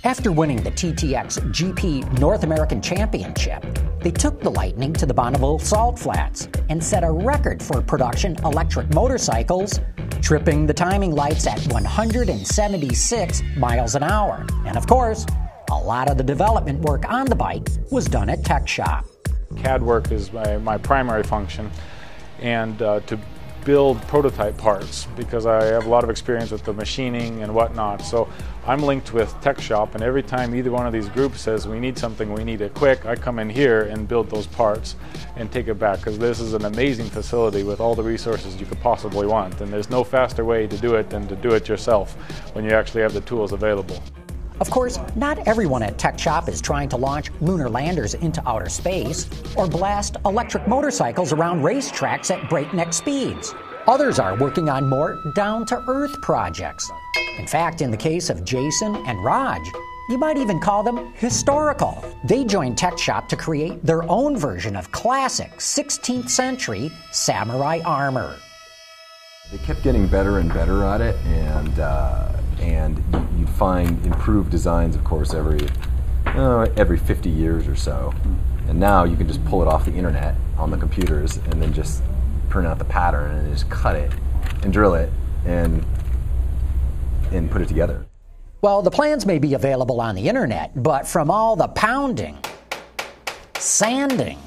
After 0.04 0.32
winning 0.32 0.60
the 0.60 0.72
TTX 0.72 1.38
GP 1.52 2.18
North 2.18 2.42
American 2.42 2.82
Championship, 2.82 3.64
they 4.00 4.10
took 4.10 4.40
the 4.40 4.50
Lightning 4.50 4.92
to 4.94 5.06
the 5.06 5.14
Bonneville 5.14 5.60
Salt 5.60 5.96
Flats 5.96 6.48
and 6.68 6.82
set 6.82 7.04
a 7.04 7.10
record 7.12 7.62
for 7.62 7.80
production 7.80 8.34
electric 8.44 8.92
motorcycles, 8.92 9.78
tripping 10.20 10.66
the 10.66 10.74
timing 10.74 11.12
lights 11.12 11.46
at 11.46 11.60
176 11.72 13.42
miles 13.56 13.94
an 13.94 14.02
hour. 14.02 14.44
And 14.66 14.76
of 14.76 14.88
course, 14.88 15.24
a 15.70 15.78
lot 15.78 16.10
of 16.10 16.16
the 16.16 16.24
development 16.24 16.80
work 16.80 17.08
on 17.08 17.26
the 17.26 17.36
bike 17.36 17.68
was 17.92 18.06
done 18.06 18.28
at 18.28 18.44
Tech 18.44 18.66
Shop. 18.66 19.04
CAD 19.56 19.84
work 19.84 20.10
is 20.10 20.32
my, 20.32 20.56
my 20.58 20.78
primary 20.78 21.22
function, 21.22 21.70
and 22.40 22.82
uh, 22.82 22.98
to 23.06 23.16
build 23.64 24.00
prototype 24.02 24.56
parts 24.56 25.06
because 25.16 25.46
I 25.46 25.64
have 25.64 25.86
a 25.86 25.88
lot 25.88 26.04
of 26.04 26.10
experience 26.10 26.50
with 26.50 26.64
the 26.64 26.72
machining 26.72 27.42
and 27.42 27.54
whatnot. 27.54 28.02
So 28.02 28.28
I'm 28.66 28.80
linked 28.80 29.12
with 29.12 29.34
Tech 29.40 29.60
Shop, 29.60 29.94
and 29.94 30.02
every 30.02 30.22
time 30.22 30.54
either 30.54 30.70
one 30.70 30.86
of 30.86 30.92
these 30.92 31.08
groups 31.08 31.40
says 31.40 31.66
we 31.66 31.80
need 31.80 31.98
something, 31.98 32.32
we 32.32 32.44
need 32.44 32.60
it 32.60 32.74
quick, 32.74 33.06
I 33.06 33.16
come 33.16 33.38
in 33.38 33.50
here 33.50 33.82
and 33.82 34.06
build 34.06 34.30
those 34.30 34.46
parts 34.46 34.96
and 35.36 35.50
take 35.50 35.68
it 35.68 35.78
back 35.78 35.98
because 35.98 36.18
this 36.18 36.40
is 36.40 36.54
an 36.54 36.64
amazing 36.64 37.06
facility 37.06 37.62
with 37.64 37.80
all 37.80 37.94
the 37.94 38.02
resources 38.02 38.56
you 38.60 38.66
could 38.66 38.80
possibly 38.80 39.26
want. 39.26 39.60
And 39.60 39.72
there's 39.72 39.90
no 39.90 40.04
faster 40.04 40.44
way 40.44 40.66
to 40.66 40.76
do 40.78 40.94
it 40.94 41.10
than 41.10 41.26
to 41.28 41.36
do 41.36 41.50
it 41.54 41.68
yourself 41.68 42.14
when 42.54 42.64
you 42.64 42.70
actually 42.70 43.02
have 43.02 43.14
the 43.14 43.20
tools 43.22 43.52
available. 43.52 44.02
Of 44.62 44.70
course, 44.70 45.00
not 45.16 45.48
everyone 45.48 45.82
at 45.82 45.98
Tech 45.98 46.16
Shop 46.20 46.48
is 46.48 46.60
trying 46.60 46.88
to 46.90 46.96
launch 46.96 47.32
lunar 47.40 47.68
landers 47.68 48.14
into 48.14 48.40
outer 48.48 48.68
space 48.68 49.28
or 49.56 49.66
blast 49.66 50.18
electric 50.24 50.68
motorcycles 50.68 51.32
around 51.32 51.62
racetracks 51.62 52.30
at 52.30 52.48
breakneck 52.48 52.92
speeds. 52.92 53.56
Others 53.88 54.20
are 54.20 54.38
working 54.38 54.68
on 54.68 54.88
more 54.88 55.20
down 55.34 55.66
to 55.66 55.82
earth 55.88 56.12
projects. 56.22 56.88
In 57.40 57.46
fact, 57.48 57.82
in 57.82 57.90
the 57.90 57.96
case 57.96 58.30
of 58.30 58.44
Jason 58.44 58.94
and 58.94 59.24
Raj, 59.24 59.66
you 60.08 60.16
might 60.16 60.36
even 60.36 60.60
call 60.60 60.84
them 60.84 61.12
historical. 61.14 62.04
They 62.22 62.44
joined 62.44 62.78
Tech 62.78 62.96
Shop 62.98 63.28
to 63.30 63.36
create 63.36 63.84
their 63.84 64.08
own 64.08 64.36
version 64.36 64.76
of 64.76 64.92
classic 64.92 65.50
16th 65.56 66.28
century 66.28 66.92
samurai 67.10 67.80
armor. 67.84 68.36
They 69.52 69.58
kept 69.58 69.82
getting 69.82 70.06
better 70.06 70.38
and 70.38 70.48
better 70.48 70.82
at 70.82 71.02
it, 71.02 71.14
and 71.26 71.78
uh, 71.78 72.32
and 72.58 72.96
you'd 73.38 73.50
find 73.50 74.02
improved 74.06 74.50
designs, 74.50 74.96
of 74.96 75.04
course, 75.04 75.34
every 75.34 75.68
uh, 76.24 76.68
every 76.78 76.96
50 76.96 77.28
years 77.28 77.68
or 77.68 77.76
so. 77.76 78.14
And 78.66 78.80
now 78.80 79.04
you 79.04 79.14
can 79.14 79.28
just 79.28 79.44
pull 79.44 79.60
it 79.60 79.68
off 79.68 79.84
the 79.84 79.92
internet 79.92 80.36
on 80.56 80.70
the 80.70 80.78
computers, 80.78 81.36
and 81.36 81.60
then 81.60 81.74
just 81.74 82.02
print 82.48 82.66
out 82.66 82.78
the 82.78 82.86
pattern 82.86 83.30
and 83.30 83.52
just 83.52 83.68
cut 83.68 83.94
it 83.94 84.10
and 84.62 84.72
drill 84.72 84.94
it 84.94 85.12
and 85.44 85.84
and 87.30 87.50
put 87.50 87.60
it 87.60 87.68
together. 87.68 88.06
Well, 88.62 88.80
the 88.80 88.90
plans 88.90 89.26
may 89.26 89.38
be 89.38 89.52
available 89.52 90.00
on 90.00 90.14
the 90.14 90.30
internet, 90.30 90.82
but 90.82 91.06
from 91.06 91.30
all 91.30 91.56
the 91.56 91.68
pounding, 91.68 92.38
sanding, 93.58 94.38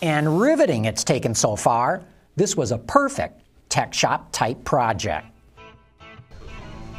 and 0.00 0.40
riveting 0.40 0.84
it's 0.84 1.02
taken 1.02 1.34
so 1.34 1.56
far, 1.56 2.04
this 2.36 2.56
was 2.56 2.70
a 2.70 2.78
perfect 2.78 3.40
tech 3.76 3.92
shop 3.92 4.26
type 4.32 4.64
project. 4.64 5.26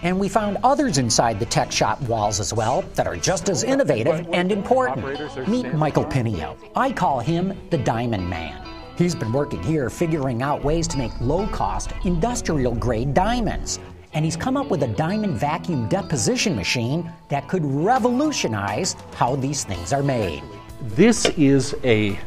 And 0.03 0.19
we 0.19 0.29
found 0.29 0.59
others 0.63 0.99
inside 0.99 1.39
the 1.39 1.45
tech 1.47 1.71
shop 1.71 1.99
walls 2.03 2.39
as 2.39 2.53
well 2.53 2.83
that 2.93 3.07
are 3.07 3.15
just 3.15 3.49
as 3.49 3.63
innovative 3.63 4.27
and 4.31 4.51
important. 4.51 5.47
Meet 5.47 5.73
Michael 5.73 6.05
Pinneo. 6.05 6.55
I 6.75 6.91
call 6.91 7.19
him 7.19 7.59
the 7.71 7.79
Diamond 7.79 8.29
Man. 8.29 8.63
He's 8.95 9.15
been 9.15 9.33
working 9.33 9.63
here 9.63 9.89
figuring 9.89 10.43
out 10.43 10.63
ways 10.63 10.87
to 10.89 10.99
make 10.99 11.11
low 11.19 11.47
cost, 11.47 11.93
industrial 12.05 12.75
grade 12.75 13.15
diamonds. 13.15 13.79
and 14.13 14.23
he's 14.23 14.37
come 14.37 14.55
up 14.55 14.69
with 14.69 14.83
a 14.83 14.87
diamond 14.87 15.35
vacuum 15.35 15.87
deposition 15.89 16.55
machine 16.55 17.11
that 17.29 17.47
could 17.47 17.65
revolutionize 17.65 18.95
how 19.15 19.35
these 19.35 19.63
things 19.63 19.93
are 19.93 20.03
made. 20.03 20.43
This 20.81 21.25
is 21.37 21.75
a 21.83 22.19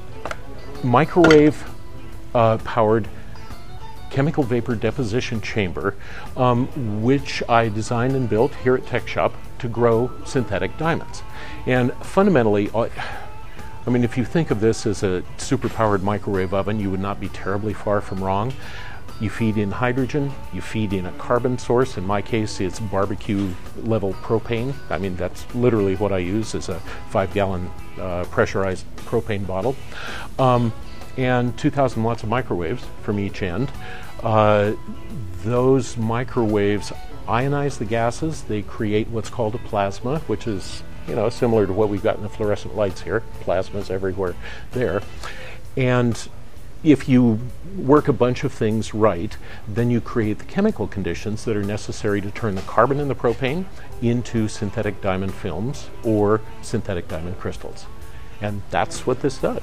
microwave 0.82 1.56
uh, 2.34 2.58
powered 2.58 3.08
chemical 4.10 4.42
vapor 4.42 4.74
deposition 4.74 5.40
chamber, 5.40 5.96
um, 6.36 7.02
which 7.02 7.42
I 7.48 7.68
designed 7.68 8.14
and 8.14 8.28
built 8.28 8.54
here 8.56 8.74
at 8.74 8.86
Tech 8.86 9.08
Shop 9.08 9.34
to 9.60 9.68
grow 9.68 10.10
synthetic 10.24 10.76
diamonds. 10.76 11.22
And 11.66 11.92
fundamentally, 11.94 12.70
uh, 12.74 12.88
I 13.86 13.90
mean, 13.90 14.04
if 14.04 14.18
you 14.18 14.24
think 14.26 14.50
of 14.50 14.60
this 14.60 14.84
as 14.84 15.02
a 15.02 15.22
super-powered 15.38 16.02
microwave 16.02 16.52
oven, 16.52 16.78
you 16.78 16.90
would 16.90 17.00
not 17.00 17.18
be 17.18 17.28
terribly 17.30 17.72
far 17.72 18.02
from 18.02 18.22
wrong. 18.22 18.52
You 19.20 19.28
feed 19.28 19.58
in 19.58 19.70
hydrogen, 19.70 20.32
you 20.52 20.62
feed 20.62 20.92
in 20.92 21.06
a 21.06 21.12
carbon 21.12 21.58
source. 21.58 21.98
In 21.98 22.06
my 22.06 22.22
case, 22.22 22.60
it's 22.60 22.80
barbecue 22.80 23.52
level 23.76 24.14
propane. 24.14 24.74
I 24.88 24.98
mean, 24.98 25.16
that's 25.16 25.52
literally 25.54 25.96
what 25.96 26.10
I 26.10 26.18
use 26.18 26.54
is 26.54 26.68
a 26.70 26.80
five 27.10 27.32
gallon 27.34 27.70
uh, 27.98 28.24
pressurized 28.30 28.86
propane 28.96 29.46
bottle. 29.46 29.76
Um, 30.38 30.72
and 31.20 31.56
2,000 31.58 32.02
watts 32.02 32.22
of 32.22 32.30
microwaves 32.30 32.82
from 33.02 33.18
each 33.18 33.42
end. 33.42 33.70
Uh, 34.22 34.72
those 35.42 35.96
microwaves 35.98 36.92
ionize 37.28 37.78
the 37.78 37.84
gases. 37.84 38.42
They 38.42 38.62
create 38.62 39.08
what's 39.08 39.28
called 39.28 39.54
a 39.54 39.58
plasma, 39.58 40.20
which 40.20 40.46
is 40.46 40.82
you 41.06 41.14
know 41.14 41.28
similar 41.28 41.66
to 41.66 41.72
what 41.72 41.88
we've 41.88 42.02
got 42.02 42.16
in 42.16 42.22
the 42.22 42.28
fluorescent 42.28 42.74
lights 42.74 43.02
here. 43.02 43.22
Plasmas 43.42 43.90
everywhere 43.90 44.34
there, 44.72 45.02
and 45.76 46.28
if 46.82 47.08
you 47.08 47.38
work 47.76 48.08
a 48.08 48.12
bunch 48.12 48.42
of 48.42 48.52
things 48.52 48.94
right, 48.94 49.36
then 49.68 49.90
you 49.90 50.00
create 50.00 50.38
the 50.38 50.44
chemical 50.46 50.86
conditions 50.86 51.44
that 51.44 51.54
are 51.54 51.62
necessary 51.62 52.22
to 52.22 52.30
turn 52.30 52.54
the 52.54 52.62
carbon 52.62 52.98
in 52.98 53.08
the 53.08 53.14
propane 53.14 53.66
into 54.00 54.48
synthetic 54.48 55.02
diamond 55.02 55.34
films 55.34 55.90
or 56.02 56.40
synthetic 56.62 57.06
diamond 57.06 57.38
crystals. 57.38 57.84
And 58.40 58.62
that's 58.70 59.06
what 59.06 59.20
this 59.20 59.38
does. 59.38 59.62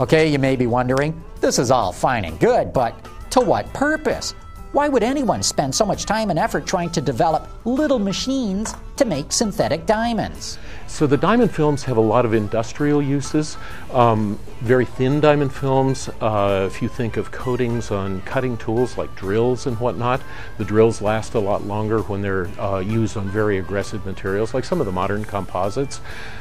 Okay, 0.00 0.28
you 0.28 0.38
may 0.38 0.56
be 0.56 0.66
wondering, 0.66 1.22
this 1.40 1.58
is 1.58 1.70
all 1.70 1.92
fine 1.92 2.24
and 2.24 2.38
good, 2.38 2.72
but 2.72 2.94
to 3.30 3.40
what 3.40 3.72
purpose? 3.72 4.34
Why 4.72 4.88
would 4.88 5.02
anyone 5.02 5.42
spend 5.42 5.74
so 5.74 5.86
much 5.86 6.04
time 6.04 6.28
and 6.28 6.38
effort 6.38 6.66
trying 6.66 6.90
to 6.90 7.00
develop 7.00 7.48
little 7.64 7.98
machines 7.98 8.74
to 8.96 9.04
make 9.04 9.32
synthetic 9.32 9.86
diamonds? 9.86 10.58
So 10.88 11.06
the 11.06 11.16
diamond 11.16 11.50
films 11.50 11.82
have 11.84 11.96
a 11.96 12.00
lot 12.00 12.24
of 12.24 12.34
industrial 12.34 13.02
uses. 13.02 13.56
Um, 13.92 14.38
very 14.60 14.84
thin 14.84 15.20
diamond 15.20 15.52
films. 15.52 16.08
Uh, 16.20 16.68
if 16.70 16.80
you 16.82 16.88
think 16.88 17.16
of 17.16 17.30
coatings 17.30 17.90
on 17.90 18.22
cutting 18.22 18.56
tools 18.56 18.96
like 18.96 19.14
drills 19.16 19.66
and 19.66 19.78
whatnot, 19.78 20.20
the 20.58 20.64
drills 20.64 21.00
last 21.00 21.34
a 21.34 21.40
lot 21.40 21.64
longer 21.64 22.02
when 22.02 22.22
they're 22.22 22.48
uh, 22.60 22.78
used 22.78 23.16
on 23.16 23.28
very 23.28 23.58
aggressive 23.58 24.04
materials, 24.06 24.54
like 24.54 24.64
some 24.64 24.80
of 24.80 24.86
the 24.86 24.92
modern 24.92 25.24
composites 25.24 26.00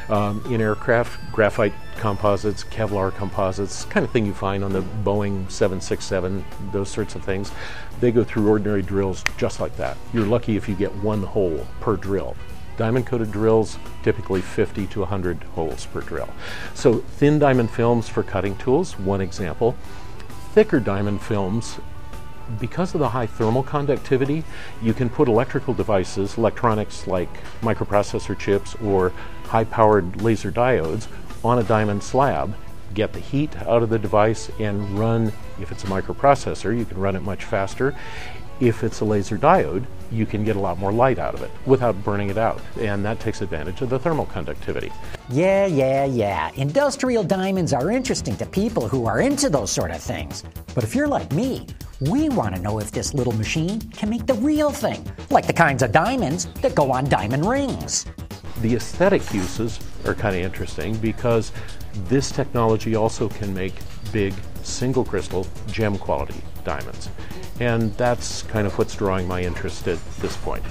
um, 0.09 0.43
in 0.49 0.61
aircraft, 0.61 1.19
graphite 1.31 1.73
composites, 1.97 2.63
Kevlar 2.65 3.13
composites, 3.15 3.85
kind 3.85 4.05
of 4.05 4.11
thing 4.11 4.25
you 4.25 4.33
find 4.33 4.63
on 4.63 4.73
the 4.73 4.81
Boeing 4.81 5.49
767, 5.49 6.43
those 6.71 6.89
sorts 6.89 7.15
of 7.15 7.23
things. 7.23 7.51
They 7.99 8.11
go 8.11 8.23
through 8.23 8.47
ordinary 8.47 8.81
drills 8.81 9.23
just 9.37 9.59
like 9.59 9.75
that. 9.77 9.97
You're 10.13 10.25
lucky 10.25 10.57
if 10.57 10.67
you 10.67 10.75
get 10.75 10.93
one 10.95 11.23
hole 11.23 11.65
per 11.79 11.95
drill. 11.95 12.35
Diamond 12.77 13.05
coated 13.07 13.31
drills, 13.31 13.77
typically 14.03 14.41
50 14.41 14.87
to 14.87 14.99
100 14.99 15.43
holes 15.43 15.85
per 15.85 16.01
drill. 16.01 16.29
So, 16.73 16.95
thin 16.95 17.39
diamond 17.39 17.71
films 17.71 18.09
for 18.09 18.21
cutting 18.21 18.57
tools, 18.57 18.99
one 18.99 19.21
example. 19.21 19.77
Thicker 20.53 20.81
diamond 20.81 21.21
films, 21.21 21.79
because 22.59 22.93
of 22.93 22.99
the 22.99 23.09
high 23.09 23.25
thermal 23.25 23.63
conductivity, 23.63 24.43
you 24.81 24.93
can 24.93 25.09
put 25.09 25.27
electrical 25.27 25.73
devices, 25.73 26.37
electronics 26.37 27.07
like 27.07 27.29
microprocessor 27.61 28.37
chips 28.37 28.75
or 28.83 29.11
high 29.45 29.63
powered 29.63 30.21
laser 30.21 30.51
diodes, 30.51 31.07
on 31.43 31.59
a 31.59 31.63
diamond 31.63 32.03
slab, 32.03 32.55
get 32.93 33.13
the 33.13 33.19
heat 33.19 33.55
out 33.63 33.83
of 33.83 33.89
the 33.89 33.99
device, 33.99 34.49
and 34.59 34.97
run, 34.97 35.31
if 35.59 35.71
it's 35.71 35.83
a 35.83 35.87
microprocessor, 35.87 36.77
you 36.77 36.85
can 36.85 36.97
run 36.97 37.15
it 37.15 37.21
much 37.21 37.43
faster. 37.43 37.95
If 38.59 38.83
it's 38.83 39.01
a 39.01 39.05
laser 39.05 39.37
diode, 39.37 39.85
you 40.11 40.25
can 40.25 40.45
get 40.45 40.55
a 40.55 40.59
lot 40.59 40.79
more 40.79 40.93
light 40.93 41.19
out 41.19 41.33
of 41.33 41.41
it 41.41 41.51
without 41.65 42.01
burning 42.03 42.29
it 42.29 42.37
out, 42.37 42.61
and 42.79 43.03
that 43.03 43.19
takes 43.19 43.41
advantage 43.41 43.81
of 43.81 43.89
the 43.89 43.99
thermal 43.99 44.27
conductivity. 44.27 44.91
Yeah, 45.29 45.65
yeah, 45.65 46.05
yeah. 46.05 46.51
Industrial 46.55 47.23
diamonds 47.23 47.73
are 47.73 47.91
interesting 47.91 48.37
to 48.37 48.45
people 48.45 48.87
who 48.87 49.07
are 49.07 49.19
into 49.19 49.49
those 49.49 49.71
sort 49.71 49.91
of 49.91 50.01
things. 50.01 50.43
But 50.73 50.85
if 50.85 50.95
you're 50.95 51.07
like 51.07 51.31
me, 51.33 51.67
we 51.99 52.29
want 52.29 52.55
to 52.55 52.61
know 52.61 52.79
if 52.79 52.91
this 52.91 53.13
little 53.13 53.33
machine 53.33 53.81
can 53.91 54.09
make 54.09 54.25
the 54.25 54.35
real 54.35 54.71
thing, 54.71 55.05
like 55.29 55.47
the 55.47 55.53
kinds 55.53 55.83
of 55.83 55.91
diamonds 55.91 56.45
that 56.61 56.75
go 56.75 56.91
on 56.91 57.09
diamond 57.09 57.45
rings. 57.45 58.05
The 58.61 58.75
aesthetic 58.75 59.33
uses 59.33 59.79
are 60.05 60.13
kind 60.13 60.35
of 60.35 60.41
interesting 60.41 60.95
because 60.97 61.51
this 62.07 62.31
technology 62.31 62.95
also 62.95 63.27
can 63.29 63.53
make 63.53 63.73
big 64.11 64.33
single 64.65 65.05
crystal 65.05 65.47
gem 65.67 65.97
quality 65.97 66.41
diamonds. 66.63 67.09
And 67.59 67.93
that's 67.93 68.43
kind 68.43 68.67
of 68.67 68.77
what's 68.77 68.95
drawing 68.95 69.27
my 69.27 69.41
interest 69.41 69.87
at 69.87 69.99
this 70.17 70.35
point. 70.37 70.63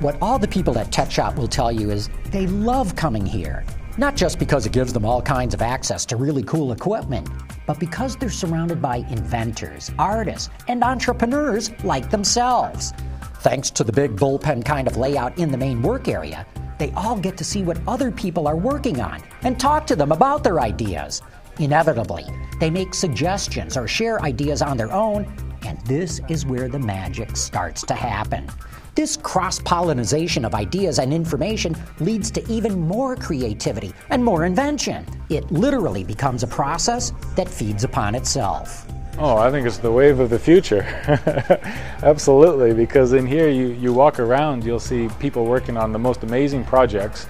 What 0.00 0.16
all 0.22 0.38
the 0.38 0.48
people 0.48 0.78
at 0.78 0.90
Tech 0.90 1.10
Shop 1.10 1.36
will 1.36 1.48
tell 1.48 1.70
you 1.70 1.90
is 1.90 2.08
they 2.30 2.46
love 2.46 2.96
coming 2.96 3.26
here. 3.26 3.64
Not 3.98 4.16
just 4.16 4.38
because 4.38 4.64
it 4.64 4.72
gives 4.72 4.92
them 4.92 5.04
all 5.04 5.20
kinds 5.20 5.52
of 5.52 5.60
access 5.60 6.06
to 6.06 6.16
really 6.16 6.42
cool 6.44 6.72
equipment, 6.72 7.28
but 7.66 7.78
because 7.78 8.16
they're 8.16 8.30
surrounded 8.30 8.80
by 8.80 8.96
inventors, 9.10 9.90
artists, 9.98 10.48
and 10.68 10.82
entrepreneurs 10.82 11.70
like 11.84 12.10
themselves. 12.10 12.92
Thanks 13.40 13.70
to 13.70 13.84
the 13.84 13.92
big 13.92 14.16
bullpen 14.16 14.64
kind 14.64 14.88
of 14.88 14.96
layout 14.96 15.38
in 15.38 15.50
the 15.50 15.58
main 15.58 15.82
work 15.82 16.08
area, 16.08 16.46
they 16.78 16.90
all 16.92 17.18
get 17.18 17.36
to 17.36 17.44
see 17.44 17.62
what 17.62 17.78
other 17.86 18.10
people 18.10 18.48
are 18.48 18.56
working 18.56 19.00
on 19.00 19.22
and 19.42 19.60
talk 19.60 19.86
to 19.86 19.96
them 19.96 20.12
about 20.12 20.42
their 20.42 20.60
ideas. 20.60 21.20
Inevitably, 21.58 22.24
they 22.60 22.70
make 22.70 22.94
suggestions 22.94 23.76
or 23.76 23.88
share 23.88 24.22
ideas 24.22 24.62
on 24.62 24.76
their 24.76 24.92
own, 24.92 25.26
and 25.66 25.80
this 25.86 26.20
is 26.28 26.46
where 26.46 26.68
the 26.68 26.78
magic 26.78 27.36
starts 27.36 27.82
to 27.82 27.94
happen. 27.94 28.48
This 28.94 29.16
cross 29.16 29.58
pollination 29.60 30.44
of 30.44 30.54
ideas 30.54 30.98
and 30.98 31.12
information 31.12 31.74
leads 32.00 32.30
to 32.32 32.46
even 32.52 32.78
more 32.78 33.16
creativity 33.16 33.92
and 34.10 34.22
more 34.22 34.44
invention. 34.44 35.06
It 35.30 35.50
literally 35.50 36.04
becomes 36.04 36.42
a 36.42 36.46
process 36.46 37.12
that 37.34 37.48
feeds 37.48 37.84
upon 37.84 38.14
itself. 38.14 38.86
Oh, 39.18 39.36
I 39.36 39.50
think 39.50 39.66
it's 39.66 39.78
the 39.78 39.92
wave 39.92 40.18
of 40.18 40.30
the 40.30 40.38
future. 40.38 40.82
Absolutely, 42.02 42.74
because 42.74 43.12
in 43.12 43.26
here 43.26 43.48
you, 43.48 43.68
you 43.68 43.92
walk 43.92 44.18
around, 44.18 44.64
you'll 44.64 44.80
see 44.80 45.08
people 45.18 45.44
working 45.44 45.76
on 45.76 45.92
the 45.92 45.98
most 45.98 46.22
amazing 46.22 46.64
projects 46.64 47.26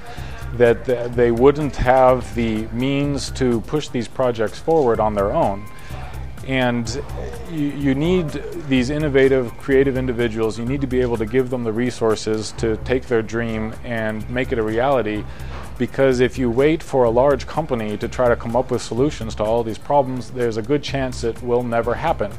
that 0.54 1.14
they 1.14 1.30
wouldn't 1.30 1.76
have 1.76 2.34
the 2.34 2.66
means 2.68 3.30
to 3.32 3.60
push 3.62 3.88
these 3.88 4.08
projects 4.08 4.58
forward 4.58 5.00
on 5.00 5.14
their 5.14 5.32
own. 5.32 5.64
And 6.46 7.02
you, 7.52 7.94
need 7.94 8.30
these 8.68 8.90
innovative, 8.90 9.56
creative 9.58 9.96
individuals, 9.96 10.58
you 10.58 10.64
need 10.64 10.80
to 10.80 10.86
be 10.86 11.00
able 11.00 11.16
to 11.18 11.26
give 11.26 11.50
them 11.50 11.64
the 11.64 11.72
resources 11.72 12.52
to 12.52 12.76
take 12.78 13.06
their 13.06 13.22
dream 13.22 13.74
and 13.84 14.28
make 14.30 14.50
it 14.50 14.58
a 14.58 14.62
reality. 14.62 15.24
Because 15.78 16.20
if 16.20 16.38
you 16.38 16.50
wait 16.50 16.82
for 16.82 17.04
a 17.04 17.10
large 17.10 17.46
company 17.46 17.96
to 17.98 18.08
try 18.08 18.28
to 18.28 18.36
come 18.36 18.56
up 18.56 18.70
with 18.70 18.82
solutions 18.82 19.34
to 19.36 19.44
all 19.44 19.62
these 19.62 19.78
problems, 19.78 20.30
there's 20.30 20.56
a 20.56 20.62
good 20.62 20.82
chance 20.82 21.24
it 21.24 21.40
will 21.42 21.62
never 21.62 21.94
happen. 21.94 22.32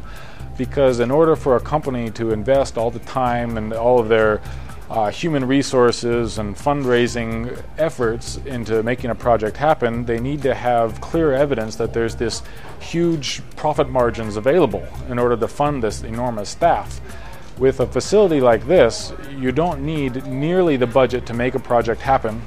Because 0.58 1.00
in 1.00 1.10
order 1.10 1.36
for 1.36 1.56
a 1.56 1.60
company 1.60 2.12
to 2.12 2.32
invest 2.32 2.78
all 2.78 2.92
the 2.92 3.00
time 3.00 3.58
and 3.58 3.72
all 3.72 4.00
of 4.00 4.10
their 4.10 4.42
uh, 4.92 5.10
human 5.10 5.48
resources 5.48 6.38
and 6.38 6.54
fundraising 6.54 7.64
efforts 7.78 8.36
into 8.46 8.84
making 8.84 9.10
a 9.10 9.16
project 9.16 9.56
happen, 9.56 10.04
they 10.04 10.20
need 10.20 10.42
to 10.42 10.54
have 10.54 11.00
clear 11.00 11.32
evidence 11.32 11.78
that 11.78 11.94
there's 11.94 12.16
this 12.16 12.44
huge 12.82 13.42
profit 13.56 13.90
margins 13.90 14.36
available 14.36 14.86
in 15.08 15.18
order 15.18 15.38
to 15.38 15.48
fund 15.48 15.82
this 15.82 16.02
enormous 16.04 16.50
staff. 16.50 17.00
With 17.58 17.80
a 17.80 17.88
facility 17.88 18.42
like 18.42 18.68
this, 18.68 19.14
you 19.38 19.54
don't 19.54 19.82
need 19.86 20.26
nearly 20.26 20.76
the 20.76 20.88
budget 20.88 21.26
to 21.28 21.34
make 21.34 21.56
a 21.56 21.60
project 21.60 22.02
happen 22.02 22.42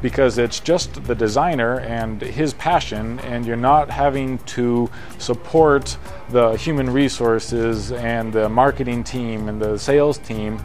because 0.00 0.38
it's 0.38 0.58
just 0.58 1.04
the 1.04 1.14
designer 1.14 1.80
and 1.80 2.22
his 2.22 2.54
passion, 2.54 3.18
and 3.20 3.44
you're 3.44 3.56
not 3.56 3.90
having 3.90 4.38
to 4.38 4.88
support 5.18 5.98
the 6.30 6.52
human 6.52 6.88
resources 6.88 7.92
and 7.92 8.32
the 8.32 8.48
marketing 8.48 9.04
team 9.04 9.50
and 9.50 9.60
the 9.60 9.78
sales 9.78 10.16
team 10.16 10.58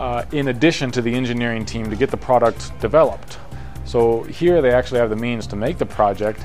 uh, 0.00 0.24
in 0.32 0.48
addition 0.48 0.90
to 0.90 1.02
the 1.02 1.14
engineering 1.14 1.64
team 1.64 1.90
to 1.90 1.94
get 1.94 2.10
the 2.10 2.16
product 2.16 2.72
developed. 2.80 3.38
So 3.84 4.22
here 4.24 4.62
they 4.62 4.72
actually 4.72 5.00
have 5.00 5.10
the 5.10 5.16
means 5.16 5.46
to 5.48 5.56
make 5.56 5.76
the 5.78 5.86
project, 5.86 6.44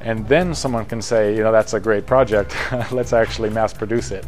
and 0.00 0.28
then 0.28 0.54
someone 0.54 0.84
can 0.84 1.00
say, 1.00 1.34
you 1.34 1.42
know, 1.42 1.50
that's 1.50 1.72
a 1.72 1.80
great 1.80 2.06
project, 2.06 2.54
let's 2.92 3.12
actually 3.12 3.48
mass 3.48 3.72
produce 3.72 4.10
it. 4.10 4.26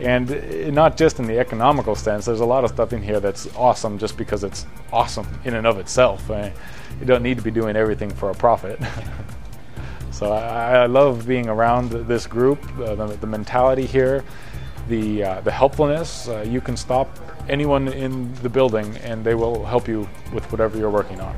And 0.00 0.74
not 0.74 0.96
just 0.96 1.20
in 1.20 1.26
the 1.26 1.38
economical 1.38 1.94
sense, 1.94 2.24
there's 2.24 2.40
a 2.40 2.44
lot 2.44 2.64
of 2.64 2.70
stuff 2.70 2.92
in 2.92 3.02
here 3.02 3.20
that's 3.20 3.54
awesome 3.54 3.98
just 3.98 4.16
because 4.16 4.42
it's 4.42 4.66
awesome 4.92 5.28
in 5.44 5.54
and 5.54 5.66
of 5.66 5.78
itself. 5.78 6.30
I 6.30 6.52
you 6.98 7.06
don't 7.06 7.22
need 7.22 7.36
to 7.36 7.42
be 7.42 7.50
doing 7.50 7.76
everything 7.76 8.10
for 8.10 8.30
a 8.30 8.34
profit. 8.34 8.80
so 10.10 10.32
I, 10.32 10.78
I, 10.78 10.86
love 10.86 11.26
being 11.26 11.48
around 11.48 11.90
this 11.90 12.26
group, 12.26 12.64
uh, 12.80 12.94
the, 12.94 13.06
the 13.20 13.26
mentality 13.26 13.86
here 13.86 14.24
the 14.90 15.22
uh, 15.22 15.40
the 15.40 15.50
helpfulness, 15.50 16.28
uh, 16.28 16.44
you 16.46 16.60
can 16.60 16.76
stop 16.76 17.08
anyone 17.48 17.88
in 17.88 18.32
the 18.36 18.48
building, 18.48 18.96
and 18.98 19.24
they 19.24 19.34
will 19.34 19.64
help 19.64 19.88
you 19.88 20.08
with 20.32 20.50
whatever 20.52 20.78
you're 20.78 20.90
working 20.90 21.20
on. 21.20 21.34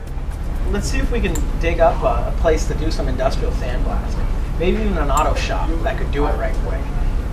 Let's 0.71 0.91
see 0.91 0.99
if 0.99 1.11
we 1.11 1.21
can 1.21 1.35
dig 1.61 1.81
up 1.81 2.03
a, 2.03 2.33
a 2.33 2.41
place 2.41 2.67
to 2.69 2.75
do 2.75 2.91
some 2.91 3.09
industrial 3.09 3.53
sandblasting. 3.53 4.27
Maybe 4.59 4.79
even 4.79 4.99
an 4.99 5.11
auto 5.11 5.35
shop 5.35 5.69
that 5.83 5.99
could 5.99 6.11
do 6.13 6.27
it 6.27 6.33
right 6.33 6.55
quick, 6.67 6.81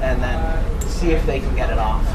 and 0.02 0.22
then 0.22 0.82
see 0.82 1.12
if 1.12 1.26
they 1.26 1.40
can 1.40 1.56
get 1.56 1.70
it 1.70 1.78
off. 1.78 2.06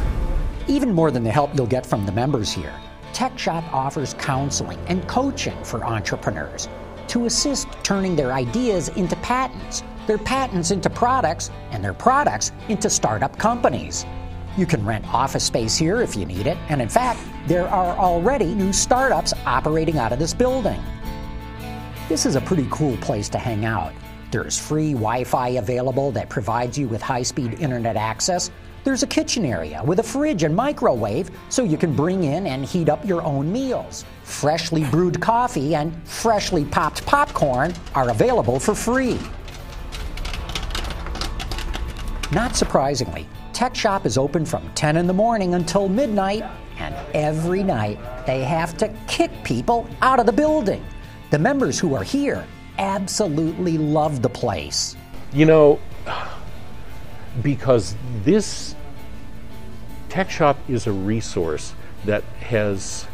Even 0.66 0.92
more 0.92 1.10
than 1.10 1.22
the 1.22 1.30
help 1.30 1.54
you'll 1.54 1.66
get 1.66 1.84
from 1.84 2.06
the 2.06 2.12
members 2.12 2.52
here, 2.52 2.74
Tech 3.12 3.38
Shop 3.38 3.62
offers 3.72 4.14
counseling 4.14 4.78
and 4.88 5.06
coaching 5.06 5.62
for 5.62 5.84
entrepreneurs 5.84 6.68
to 7.08 7.26
assist 7.26 7.68
turning 7.82 8.16
their 8.16 8.32
ideas 8.32 8.88
into 8.88 9.14
patents, 9.16 9.84
their 10.06 10.18
patents 10.18 10.70
into 10.70 10.90
products, 10.90 11.50
and 11.70 11.84
their 11.84 11.94
products 11.94 12.50
into 12.68 12.90
startup 12.90 13.38
companies. 13.38 14.04
You 14.56 14.66
can 14.66 14.86
rent 14.86 15.04
office 15.12 15.44
space 15.44 15.76
here 15.76 16.00
if 16.00 16.14
you 16.14 16.24
need 16.26 16.46
it, 16.46 16.56
and 16.68 16.80
in 16.80 16.88
fact, 16.88 17.18
there 17.48 17.66
are 17.66 17.98
already 17.98 18.54
new 18.54 18.72
startups 18.72 19.34
operating 19.46 19.98
out 19.98 20.12
of 20.12 20.20
this 20.20 20.32
building. 20.32 20.80
This 22.08 22.24
is 22.24 22.36
a 22.36 22.40
pretty 22.40 22.68
cool 22.70 22.96
place 22.98 23.28
to 23.30 23.38
hang 23.38 23.64
out. 23.64 23.92
There's 24.30 24.56
free 24.56 24.92
Wi 24.92 25.24
Fi 25.24 25.48
available 25.50 26.12
that 26.12 26.28
provides 26.28 26.78
you 26.78 26.86
with 26.86 27.02
high 27.02 27.22
speed 27.22 27.54
internet 27.54 27.96
access. 27.96 28.52
There's 28.84 29.02
a 29.02 29.08
kitchen 29.08 29.44
area 29.44 29.82
with 29.82 29.98
a 29.98 30.02
fridge 30.04 30.44
and 30.44 30.54
microwave 30.54 31.30
so 31.48 31.64
you 31.64 31.76
can 31.76 31.96
bring 31.96 32.22
in 32.22 32.46
and 32.46 32.64
heat 32.64 32.88
up 32.88 33.04
your 33.04 33.22
own 33.22 33.50
meals. 33.50 34.04
Freshly 34.22 34.84
brewed 34.84 35.20
coffee 35.20 35.74
and 35.74 35.96
freshly 36.06 36.64
popped 36.64 37.04
popcorn 37.06 37.74
are 37.94 38.10
available 38.10 38.60
for 38.60 38.74
free. 38.74 39.18
Not 42.30 42.54
surprisingly, 42.54 43.26
Tech 43.54 43.76
Shop 43.76 44.04
is 44.04 44.18
open 44.18 44.44
from 44.44 44.68
10 44.74 44.96
in 44.96 45.06
the 45.06 45.12
morning 45.12 45.54
until 45.54 45.88
midnight, 45.88 46.42
and 46.78 46.92
every 47.14 47.62
night 47.62 48.00
they 48.26 48.42
have 48.42 48.76
to 48.78 48.88
kick 49.06 49.30
people 49.44 49.88
out 50.02 50.18
of 50.18 50.26
the 50.26 50.32
building. 50.32 50.84
The 51.30 51.38
members 51.38 51.78
who 51.78 51.94
are 51.94 52.02
here 52.02 52.44
absolutely 52.78 53.78
love 53.78 54.22
the 54.22 54.28
place. 54.28 54.96
You 55.32 55.46
know, 55.46 55.80
because 57.42 57.94
this 58.24 58.74
Tech 60.08 60.30
Shop 60.30 60.58
is 60.68 60.88
a 60.88 60.92
resource 60.92 61.74
that 62.06 62.24
has 62.40 63.06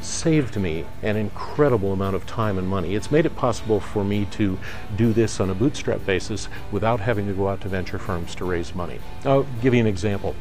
saved 0.00 0.56
me 0.56 0.84
an 1.02 1.16
incredible 1.16 1.92
amount 1.92 2.16
of 2.16 2.26
time 2.26 2.58
and 2.58 2.68
money. 2.68 2.94
It's 2.94 3.10
made 3.10 3.26
it 3.26 3.36
possible 3.36 3.80
for 3.80 4.04
me 4.04 4.26
to 4.32 4.58
do 4.96 5.12
this 5.12 5.40
on 5.40 5.50
a 5.50 5.54
bootstrap 5.54 6.04
basis 6.06 6.48
without 6.70 7.00
having 7.00 7.26
to 7.26 7.32
go 7.32 7.48
out 7.48 7.60
to 7.62 7.68
venture 7.68 7.98
firms 7.98 8.34
to 8.36 8.44
raise 8.44 8.74
money. 8.74 9.00
I'll 9.24 9.46
give 9.60 9.74
you 9.74 9.80
an 9.80 9.86
example. 9.86 10.34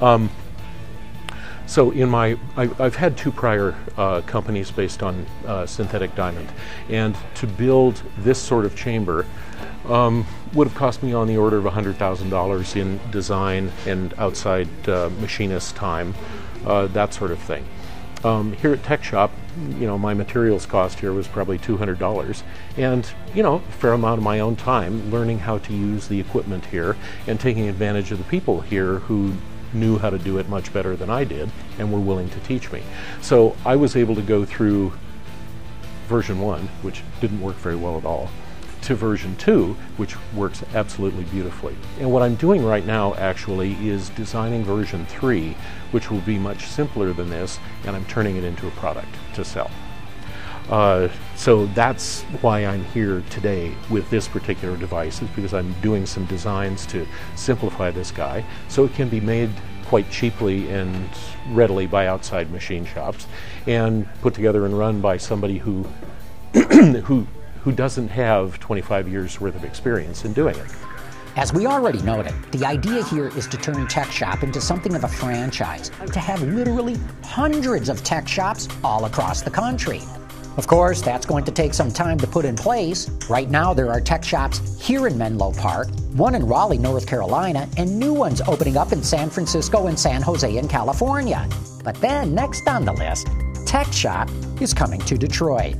Um, 0.00 0.30
so 1.66 1.92
in 1.92 2.10
my, 2.10 2.38
I, 2.56 2.66
have 2.66 2.96
had 2.96 3.16
two 3.16 3.32
prior 3.32 3.74
uh, 3.96 4.20
companies 4.22 4.70
based 4.70 5.02
on 5.02 5.26
uh, 5.46 5.64
synthetic 5.64 6.14
diamond, 6.14 6.48
and 6.90 7.16
to 7.36 7.46
build 7.46 8.02
this 8.18 8.38
sort 8.38 8.66
of 8.66 8.76
chamber 8.76 9.24
um, 9.88 10.26
would 10.52 10.68
have 10.68 10.76
cost 10.76 11.02
me 11.02 11.14
on 11.14 11.26
the 11.26 11.36
order 11.36 11.56
of 11.56 11.64
$100,000 11.64 12.76
in 12.76 13.00
design 13.10 13.72
and 13.86 14.14
outside 14.18 14.68
uh, 14.88 15.10
machinist 15.20 15.74
time, 15.74 16.14
uh, 16.66 16.86
that 16.88 17.14
sort 17.14 17.30
of 17.30 17.38
thing. 17.38 17.64
Um, 18.24 18.54
here 18.54 18.72
at 18.72 18.82
Tech 18.82 19.04
Shop, 19.04 19.30
you 19.78 19.86
know, 19.86 19.98
my 19.98 20.14
materials 20.14 20.64
cost 20.64 20.98
here 20.98 21.12
was 21.12 21.28
probably 21.28 21.58
$200, 21.58 22.42
and 22.78 23.12
you 23.34 23.42
know, 23.42 23.56
a 23.56 23.72
fair 23.72 23.92
amount 23.92 24.16
of 24.16 24.24
my 24.24 24.40
own 24.40 24.56
time 24.56 25.10
learning 25.10 25.40
how 25.40 25.58
to 25.58 25.74
use 25.74 26.08
the 26.08 26.18
equipment 26.18 26.64
here 26.66 26.96
and 27.26 27.38
taking 27.38 27.68
advantage 27.68 28.12
of 28.12 28.18
the 28.18 28.24
people 28.24 28.62
here 28.62 29.00
who 29.00 29.34
knew 29.74 29.98
how 29.98 30.08
to 30.08 30.18
do 30.18 30.38
it 30.38 30.48
much 30.48 30.72
better 30.72 30.96
than 30.96 31.10
I 31.10 31.24
did 31.24 31.50
and 31.78 31.92
were 31.92 32.00
willing 32.00 32.30
to 32.30 32.40
teach 32.40 32.72
me. 32.72 32.82
So 33.20 33.56
I 33.66 33.76
was 33.76 33.94
able 33.94 34.14
to 34.14 34.22
go 34.22 34.46
through 34.46 34.94
version 36.06 36.40
one, 36.40 36.68
which 36.80 37.02
didn't 37.20 37.42
work 37.42 37.56
very 37.56 37.76
well 37.76 37.98
at 37.98 38.06
all, 38.06 38.30
to 38.84 38.94
version 38.94 39.36
two, 39.36 39.76
which 39.96 40.16
works 40.32 40.62
absolutely 40.74 41.24
beautifully. 41.24 41.76
And 41.98 42.12
what 42.12 42.22
I'm 42.22 42.34
doing 42.34 42.64
right 42.64 42.84
now 42.84 43.14
actually 43.14 43.72
is 43.86 44.10
designing 44.10 44.64
version 44.64 45.06
three, 45.06 45.56
which 45.90 46.10
will 46.10 46.20
be 46.20 46.38
much 46.38 46.66
simpler 46.66 47.12
than 47.12 47.30
this, 47.30 47.58
and 47.86 47.96
I'm 47.96 48.04
turning 48.06 48.36
it 48.36 48.44
into 48.44 48.68
a 48.68 48.70
product 48.72 49.14
to 49.34 49.44
sell. 49.44 49.70
Uh, 50.68 51.08
so 51.36 51.66
that's 51.66 52.22
why 52.40 52.64
I'm 52.64 52.84
here 52.86 53.22
today 53.30 53.74
with 53.90 54.08
this 54.10 54.26
particular 54.26 54.76
device, 54.76 55.20
is 55.20 55.28
because 55.30 55.52
I'm 55.52 55.72
doing 55.80 56.06
some 56.06 56.24
designs 56.26 56.86
to 56.86 57.06
simplify 57.36 57.90
this 57.90 58.10
guy 58.10 58.44
so 58.68 58.84
it 58.84 58.94
can 58.94 59.08
be 59.08 59.20
made 59.20 59.50
quite 59.84 60.10
cheaply 60.10 60.70
and 60.70 61.08
readily 61.50 61.86
by 61.86 62.06
outside 62.06 62.50
machine 62.50 62.86
shops 62.86 63.26
and 63.66 64.08
put 64.22 64.32
together 64.32 64.64
and 64.64 64.78
run 64.78 65.00
by 65.00 65.16
somebody 65.18 65.58
who 65.58 65.82
who 67.04 67.26
who 67.64 67.72
doesn't 67.72 68.08
have 68.08 68.60
25 68.60 69.08
years 69.08 69.40
worth 69.40 69.56
of 69.56 69.64
experience 69.64 70.26
in 70.26 70.34
doing 70.34 70.54
it. 70.56 70.70
As 71.36 71.52
we 71.52 71.66
already 71.66 72.00
noted, 72.02 72.34
the 72.52 72.64
idea 72.64 73.02
here 73.04 73.28
is 73.28 73.48
to 73.48 73.56
turn 73.56 73.88
Tech 73.88 74.12
Shop 74.12 74.44
into 74.44 74.60
something 74.60 74.94
of 74.94 75.02
a 75.02 75.08
franchise, 75.08 75.90
to 76.12 76.20
have 76.20 76.42
literally 76.42 76.96
hundreds 77.24 77.88
of 77.88 78.04
tech 78.04 78.28
shops 78.28 78.68
all 78.84 79.06
across 79.06 79.42
the 79.42 79.50
country. 79.50 80.00
Of 80.56 80.68
course, 80.68 81.00
that's 81.00 81.26
going 81.26 81.44
to 81.46 81.50
take 81.50 81.74
some 81.74 81.90
time 81.90 82.18
to 82.18 82.28
put 82.28 82.44
in 82.44 82.54
place. 82.54 83.10
Right 83.28 83.50
now, 83.50 83.74
there 83.74 83.90
are 83.90 84.00
tech 84.00 84.22
shops 84.22 84.80
here 84.80 85.08
in 85.08 85.18
Menlo 85.18 85.52
Park, 85.52 85.88
one 86.12 86.36
in 86.36 86.46
Raleigh, 86.46 86.78
North 86.78 87.08
Carolina, 87.08 87.68
and 87.76 87.98
new 87.98 88.12
ones 88.12 88.40
opening 88.42 88.76
up 88.76 88.92
in 88.92 89.02
San 89.02 89.30
Francisco 89.30 89.88
and 89.88 89.98
San 89.98 90.22
Jose 90.22 90.56
in 90.56 90.68
California. 90.68 91.48
But 91.82 91.96
then, 91.96 92.34
next 92.34 92.68
on 92.68 92.84
the 92.84 92.92
list, 92.92 93.26
Tech 93.66 93.92
Shop 93.92 94.30
is 94.60 94.72
coming 94.72 95.00
to 95.00 95.18
Detroit. 95.18 95.74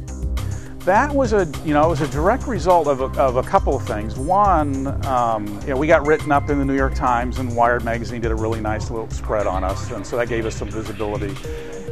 That 0.85 1.14
was 1.14 1.33
a, 1.33 1.51
you 1.64 1.73
know, 1.73 1.87
it 1.87 1.88
was 1.88 2.03
a 2.03 2.09
direct 2.09 2.47
result 2.47 2.88
of 2.88 3.01
a, 3.01 3.07
of 3.18 3.37
a 3.37 3.42
couple 3.42 3.75
of 3.75 3.87
things. 3.87 4.18
One, 4.18 5.03
um, 5.07 5.47
you 5.62 5.68
know, 5.68 5.79
we 5.79 5.87
got 5.87 6.07
written 6.07 6.31
up 6.31 6.51
in 6.51 6.59
the 6.59 6.64
New 6.66 6.77
York 6.77 6.94
Times 6.94 7.38
and 7.38 7.57
Wired 7.57 7.85
magazine 7.85 8.20
did 8.20 8.31
a 8.31 8.35
really 8.35 8.61
nice 8.61 8.90
little 8.90 9.09
spread 9.09 9.47
on 9.47 9.64
us, 9.64 9.90
and 9.92 10.07
so 10.07 10.18
that 10.18 10.29
gave 10.29 10.44
us 10.44 10.55
some 10.55 10.70
visibility. 10.70 11.35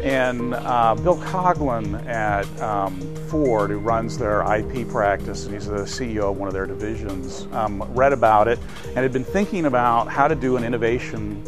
And 0.03 0.53
uh, 0.53 0.95
Bill 0.97 1.17
Coughlin 1.17 2.05
at 2.07 2.47
um, 2.61 3.01
Ford, 3.29 3.71
who 3.71 3.79
runs 3.79 4.19
their 4.19 4.43
IP 4.43 4.87
practice, 4.89 5.47
and 5.47 5.55
he's 5.55 5.69
the 5.69 5.85
CEO 5.85 6.31
of 6.31 6.37
one 6.37 6.49
of 6.49 6.53
their 6.53 6.67
divisions, 6.67 7.47
um, 7.53 7.83
read 7.95 8.13
about 8.13 8.47
it 8.47 8.59
and 8.89 8.99
had 8.99 9.13
been 9.13 9.25
thinking 9.25 9.65
about 9.65 10.09
how 10.09 10.29
to 10.29 10.35
do 10.35 10.59
an 10.59 10.65
innovation 10.65 11.43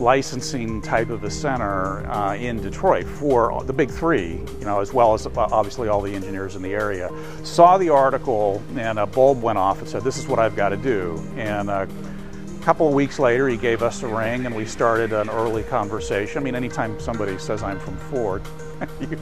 licensing 0.00 0.80
type 0.80 1.10
of 1.10 1.24
a 1.24 1.30
center 1.30 2.06
uh, 2.10 2.34
in 2.34 2.60
Detroit 2.60 3.06
for 3.06 3.62
the 3.64 3.72
big 3.72 3.90
three, 3.90 4.40
you 4.58 4.64
know, 4.64 4.80
as 4.80 4.92
well 4.92 5.14
as 5.14 5.26
uh, 5.26 5.30
obviously 5.36 5.88
all 5.88 6.00
the 6.00 6.14
engineers 6.14 6.56
in 6.56 6.62
the 6.62 6.72
area. 6.72 7.10
Saw 7.44 7.78
the 7.78 7.88
article 7.88 8.62
and 8.76 8.98
a 8.98 9.06
bulb 9.06 9.42
went 9.42 9.58
off 9.58 9.80
and 9.80 9.88
said, 9.88 10.02
"This 10.02 10.18
is 10.18 10.26
what 10.26 10.38
I've 10.38 10.56
got 10.56 10.70
to 10.70 10.76
do." 10.76 11.22
And 11.36 11.70
uh, 11.70 11.86
a 11.88 12.64
couple 12.64 12.88
of 12.88 12.94
weeks 12.94 13.18
later, 13.18 13.48
he 13.48 13.56
gave 13.56 13.82
us 13.82 14.02
a 14.02 14.08
ring 14.08 14.46
and 14.46 14.54
we 14.54 14.66
started 14.66 15.12
an 15.12 15.30
early 15.30 15.62
conversation. 15.64 16.38
I 16.38 16.44
mean, 16.44 16.54
anytime 16.54 16.98
somebody 17.00 17.38
says 17.38 17.62
I'm 17.62 17.78
from 17.78 17.96
Ford, 17.96 18.42
you, 19.00 19.18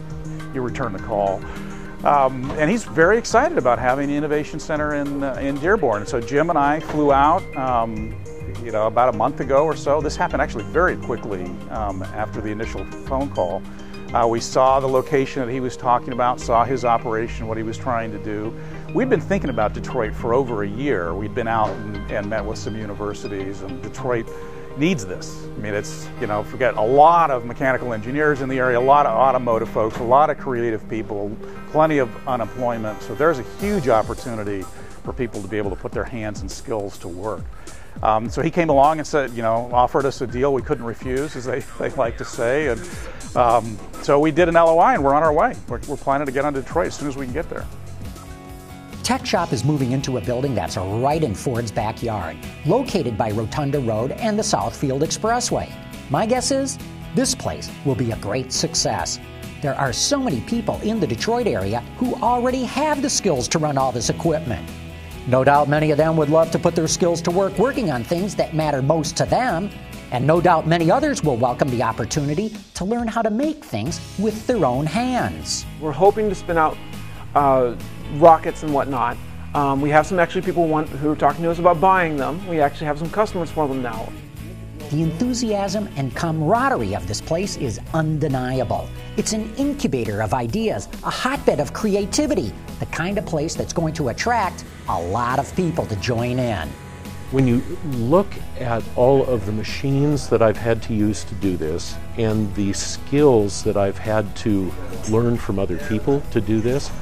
you 0.55 0.61
return 0.61 0.93
the 0.93 0.99
call. 0.99 1.43
Um, 2.05 2.51
and 2.53 2.71
he's 2.71 2.85
very 2.85 3.19
excited 3.19 3.59
about 3.59 3.79
having 3.79 4.09
the 4.09 4.15
innovation 4.15 4.61
center 4.61 4.95
in 4.95 5.23
uh, 5.23 5.35
in 5.35 5.57
Dearborn. 5.57 6.07
So 6.07 6.21
Jim 6.21 6.51
and 6.51 6.59
I 6.59 6.81
flew 6.81 7.13
out, 7.13 7.43
um, 7.57 8.15
you 8.63 8.73
know, 8.73 8.87
about 8.87 9.15
a 9.15 9.17
month 9.17 9.41
ago 9.41 9.65
or 9.65 9.77
so. 9.77 10.01
This 10.01 10.17
happened 10.17 10.43
actually 10.43 10.65
very 10.65 10.97
quickly 10.97 11.45
um, 11.71 12.03
after 12.03 12.41
the 12.41 12.51
initial 12.51 12.85
phone 13.07 13.31
call. 13.31 13.63
Uh, 14.15 14.27
we 14.27 14.41
saw 14.41 14.79
the 14.79 14.87
location 14.87 15.45
that 15.45 15.53
he 15.53 15.61
was 15.61 15.77
talking 15.77 16.13
about, 16.13 16.41
saw 16.41 16.65
his 16.65 16.85
operation, 16.85 17.49
what 17.49 17.57
he 17.57 17.63
was 17.63 17.77
trying 17.77 18.13
to 18.13 18.19
do. 18.19 18.57
We'd 18.95 19.11
been 19.11 19.21
thinking 19.21 19.51
about 19.51 19.75
Detroit 19.75 20.15
for 20.15 20.33
over 20.33 20.63
a 20.63 20.69
year. 20.69 21.13
We'd 21.13 21.35
been 21.35 21.49
out 21.49 21.71
and, 21.71 21.97
and 22.11 22.31
met 22.31 22.45
with 22.45 22.57
some 22.57 22.77
universities, 22.77 23.63
and 23.63 23.83
Detroit 23.83 24.29
needs 24.79 25.05
this. 25.05 25.45
I 25.45 25.59
mean, 25.59 25.75
it's, 25.75 26.09
you 26.21 26.27
know, 26.27 26.45
forget 26.45 26.77
a 26.77 26.83
lot 26.83 27.31
of 27.31 27.45
mechanical 27.45 27.93
engineers 27.93 28.43
in 28.43 28.49
the 28.49 28.59
area, 28.59 28.79
a 28.79 28.81
lot 28.81 29.07
of 29.07 29.13
automotive 29.13 29.69
folks, 29.71 29.99
a 29.99 30.03
lot 30.03 30.31
of 30.31 30.39
creative 30.39 30.89
people, 30.89 31.37
plenty 31.73 31.99
of 31.99 32.29
unemployment. 32.29 33.03
So 33.03 33.15
there's 33.15 33.39
a 33.39 33.45
huge 33.59 33.89
opportunity 33.89 34.63
for 35.03 35.13
people 35.13 35.43
to 35.43 35.49
be 35.49 35.57
able 35.59 35.71
to 35.71 35.77
put 35.77 35.93
their 35.93 36.05
hands 36.05 36.43
and 36.43 36.51
skills 36.51 36.99
to 36.99 37.09
work. 37.09 37.45
Um, 38.03 38.29
so 38.29 38.43
he 38.43 38.51
came 38.51 38.69
along 38.69 38.99
and 38.99 39.07
said, 39.07 39.31
you 39.33 39.43
know, 39.43 39.71
offered 39.73 40.05
us 40.05 40.21
a 40.21 40.27
deal 40.27 40.53
we 40.53 40.63
couldn't 40.63 40.85
refuse, 40.85 41.37
as 41.37 41.45
they, 41.45 41.61
they 41.79 41.91
like 41.91 42.19
to 42.19 42.25
say. 42.25 42.69
And 42.69 42.89
um, 43.35 43.79
so 44.03 44.21
we 44.21 44.31
did 44.31 44.49
an 44.49 44.55
LOI 44.55 44.95
and 44.95 45.05
we're 45.05 45.15
on 45.15 45.23
our 45.23 45.33
way. 45.33 45.55
We're, 45.69 45.81
we're 45.89 45.97
planning 45.97 46.27
to 46.27 46.33
get 46.33 46.45
on 46.45 46.53
Detroit 46.53 46.89
as 46.89 46.95
soon 46.97 47.09
as 47.09 47.17
we 47.17 47.27
can 47.27 47.35
get 47.35 47.49
there. 47.49 47.67
Tech 49.03 49.25
Shop 49.25 49.53
is 49.53 49.65
moving 49.65 49.93
into 49.93 50.19
a 50.19 50.21
building 50.21 50.55
that's 50.55 50.77
right 50.77 51.23
in 51.23 51.33
Ford's 51.33 51.71
backyard, 51.71 52.37
located 52.65 53.17
by 53.17 53.31
Rotunda 53.31 53.79
Road 53.79 54.11
and 54.11 54.37
the 54.37 54.43
Southfield 54.43 55.03
Expressway. 55.03 55.71
My 56.11 56.27
guess 56.27 56.51
is 56.51 56.77
this 57.15 57.33
place 57.35 57.71
will 57.85 57.95
be 57.95 58.11
a 58.11 58.17
great 58.17 58.53
success. 58.53 59.21
There 59.63 59.77
are 59.77 59.93
so 59.93 60.19
many 60.19 60.41
people 60.41 60.81
in 60.83 60.99
the 60.99 61.07
Detroit 61.07 61.47
area 61.47 61.81
who 61.99 62.15
already 62.17 62.65
have 62.65 63.01
the 63.01 63.09
skills 63.09 63.47
to 63.49 63.59
run 63.59 63.79
all 63.79 63.93
this 63.93 64.11
equipment. 64.11 64.69
No 65.29 65.43
doubt 65.43 65.69
many 65.69 65.91
of 65.91 65.99
them 65.99 66.17
would 66.17 66.31
love 66.31 66.53
to 66.53 66.59
put 66.59 66.77
their 66.77 66.87
skills 66.87 67.21
to 67.23 67.33
work 67.33 67.59
working 67.59 67.91
on 67.91 68.05
things 68.05 68.37
that 68.37 68.55
matter 68.55 68.81
most 68.81 69.17
to 69.17 69.25
them, 69.27 69.71
And 70.13 70.27
no 70.27 70.41
doubt 70.41 70.67
many 70.67 70.91
others 70.91 71.25
will 71.25 71.37
welcome 71.37 71.69
the 71.69 71.83
opportunity 71.83 72.55
to 72.75 72.85
learn 72.85 73.09
how 73.09 73.23
to 73.23 73.31
make 73.31 73.65
things 73.65 74.01
with 74.19 74.47
their 74.47 74.65
own 74.65 74.87
hands. 74.87 75.67
We're 75.81 75.93
hoping 75.93 76.29
to 76.29 76.35
spin 76.35 76.57
out 76.57 76.77
uh, 77.35 77.75
rockets 78.15 78.63
and 78.63 78.73
whatnot. 78.73 79.17
Um, 79.55 79.81
we 79.81 79.91
have 79.91 80.07
some 80.07 80.19
actually 80.19 80.43
people 80.43 80.69
want, 80.69 80.89
who 80.89 81.11
are 81.11 81.17
talking 81.17 81.43
to 81.43 81.51
us 81.51 81.59
about 81.59 81.81
buying 81.81 82.17
them. 82.17 82.47
We 82.47 82.61
actually 82.61 82.87
have 82.87 82.99
some 82.99 83.11
customers 83.11 83.51
for 83.51 83.67
them 83.67 83.83
now. 83.83 84.13
The 84.91 85.03
enthusiasm 85.03 85.89
and 85.97 86.15
camaraderie 86.15 86.95
of 86.95 87.09
this 87.09 87.21
place 87.21 87.57
is 87.57 87.81
undeniable. 87.93 88.89
It's 89.17 89.33
an 89.33 89.53
incubator 89.57 90.23
of 90.23 90.33
ideas, 90.33 90.89
a 91.03 91.11
hotbed 91.11 91.59
of 91.59 91.73
creativity, 91.73 92.53
the 92.79 92.87
kind 92.87 93.19
of 93.19 93.27
place 93.27 93.57
that's 93.57 93.73
going 93.73 93.95
to 93.95 94.11
attract 94.11 94.65
a 94.89 95.03
lot 95.03 95.41
of 95.41 95.55
people 95.57 95.87
to 95.87 95.97
join 95.97 96.39
in. 96.39 96.69
When 97.33 97.49
you 97.49 97.65
look 97.95 98.29
at 98.61 98.85
all 98.95 99.25
of 99.25 99.45
the 99.47 99.51
machines 99.51 100.29
that 100.29 100.41
I've 100.41 100.57
had 100.57 100.81
to 100.85 100.95
use 100.95 101.25
to 101.25 101.35
do 101.35 101.57
this 101.57 101.97
and 102.17 102.55
the 102.55 102.73
skills 102.73 103.65
that 103.65 103.77
I've 103.77 103.99
had 103.99 104.37
to 104.37 104.73
learn 105.11 105.37
from 105.37 105.59
other 105.59 105.79
people 105.79 106.21
to 106.31 106.41
do 106.41 106.61
this, 106.61 106.93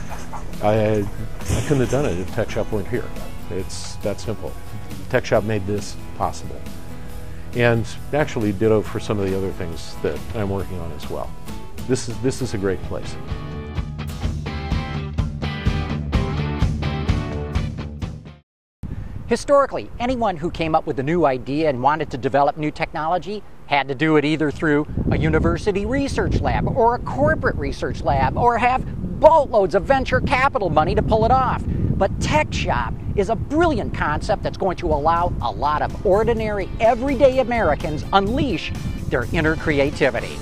I, 0.62 1.00
I 1.00 1.60
couldn't 1.66 1.80
have 1.80 1.90
done 1.90 2.06
it 2.06 2.18
if 2.18 2.34
Tech 2.34 2.48
Shop 2.48 2.72
weren't 2.72 2.88
here. 2.88 3.04
It's 3.50 3.96
that 3.96 4.20
simple. 4.20 4.52
Tech 5.10 5.26
Shop 5.26 5.44
made 5.44 5.66
this 5.66 5.94
possible. 6.16 6.58
And 7.56 7.86
actually 8.12 8.52
ditto 8.52 8.82
for 8.82 8.98
some 8.98 9.18
of 9.18 9.30
the 9.30 9.36
other 9.36 9.52
things 9.52 9.94
that 10.02 10.18
I'm 10.34 10.50
working 10.50 10.78
on 10.80 10.90
as 10.92 11.08
well. 11.08 11.30
This 11.86 12.08
is, 12.08 12.18
this 12.18 12.42
is 12.42 12.54
a 12.54 12.58
great 12.58 12.82
place. 12.84 13.16
Historically, 19.26 19.90
anyone 20.00 20.36
who 20.36 20.50
came 20.50 20.74
up 20.74 20.86
with 20.86 20.98
a 20.98 21.02
new 21.02 21.24
idea 21.24 21.68
and 21.68 21.82
wanted 21.82 22.10
to 22.10 22.18
develop 22.18 22.56
new 22.56 22.70
technology 22.70 23.42
had 23.66 23.88
to 23.88 23.94
do 23.94 24.16
it 24.16 24.24
either 24.24 24.50
through 24.50 24.86
a 25.10 25.18
university 25.18 25.86
research 25.86 26.40
lab 26.40 26.68
or 26.68 26.96
a 26.96 26.98
corporate 27.00 27.56
research 27.56 28.02
lab 28.02 28.36
or 28.36 28.58
have 28.58 28.84
boatloads 29.20 29.74
of 29.74 29.84
venture 29.84 30.20
capital 30.20 30.70
money 30.70 30.94
to 30.94 31.02
pull 31.02 31.24
it 31.24 31.30
off. 31.30 31.64
But 31.96 32.20
Tech 32.20 32.52
Shop 32.52 32.94
is 33.16 33.30
a 33.30 33.36
brilliant 33.36 33.94
concept 33.94 34.42
that's 34.42 34.56
going 34.56 34.76
to 34.78 34.92
allow 34.92 35.32
a 35.40 35.50
lot 35.50 35.82
of 35.82 36.04
ordinary, 36.04 36.68
everyday 36.80 37.38
Americans 37.38 38.04
unleash 38.12 38.72
their 39.08 39.26
inner 39.32 39.56
creativity. 39.56 40.36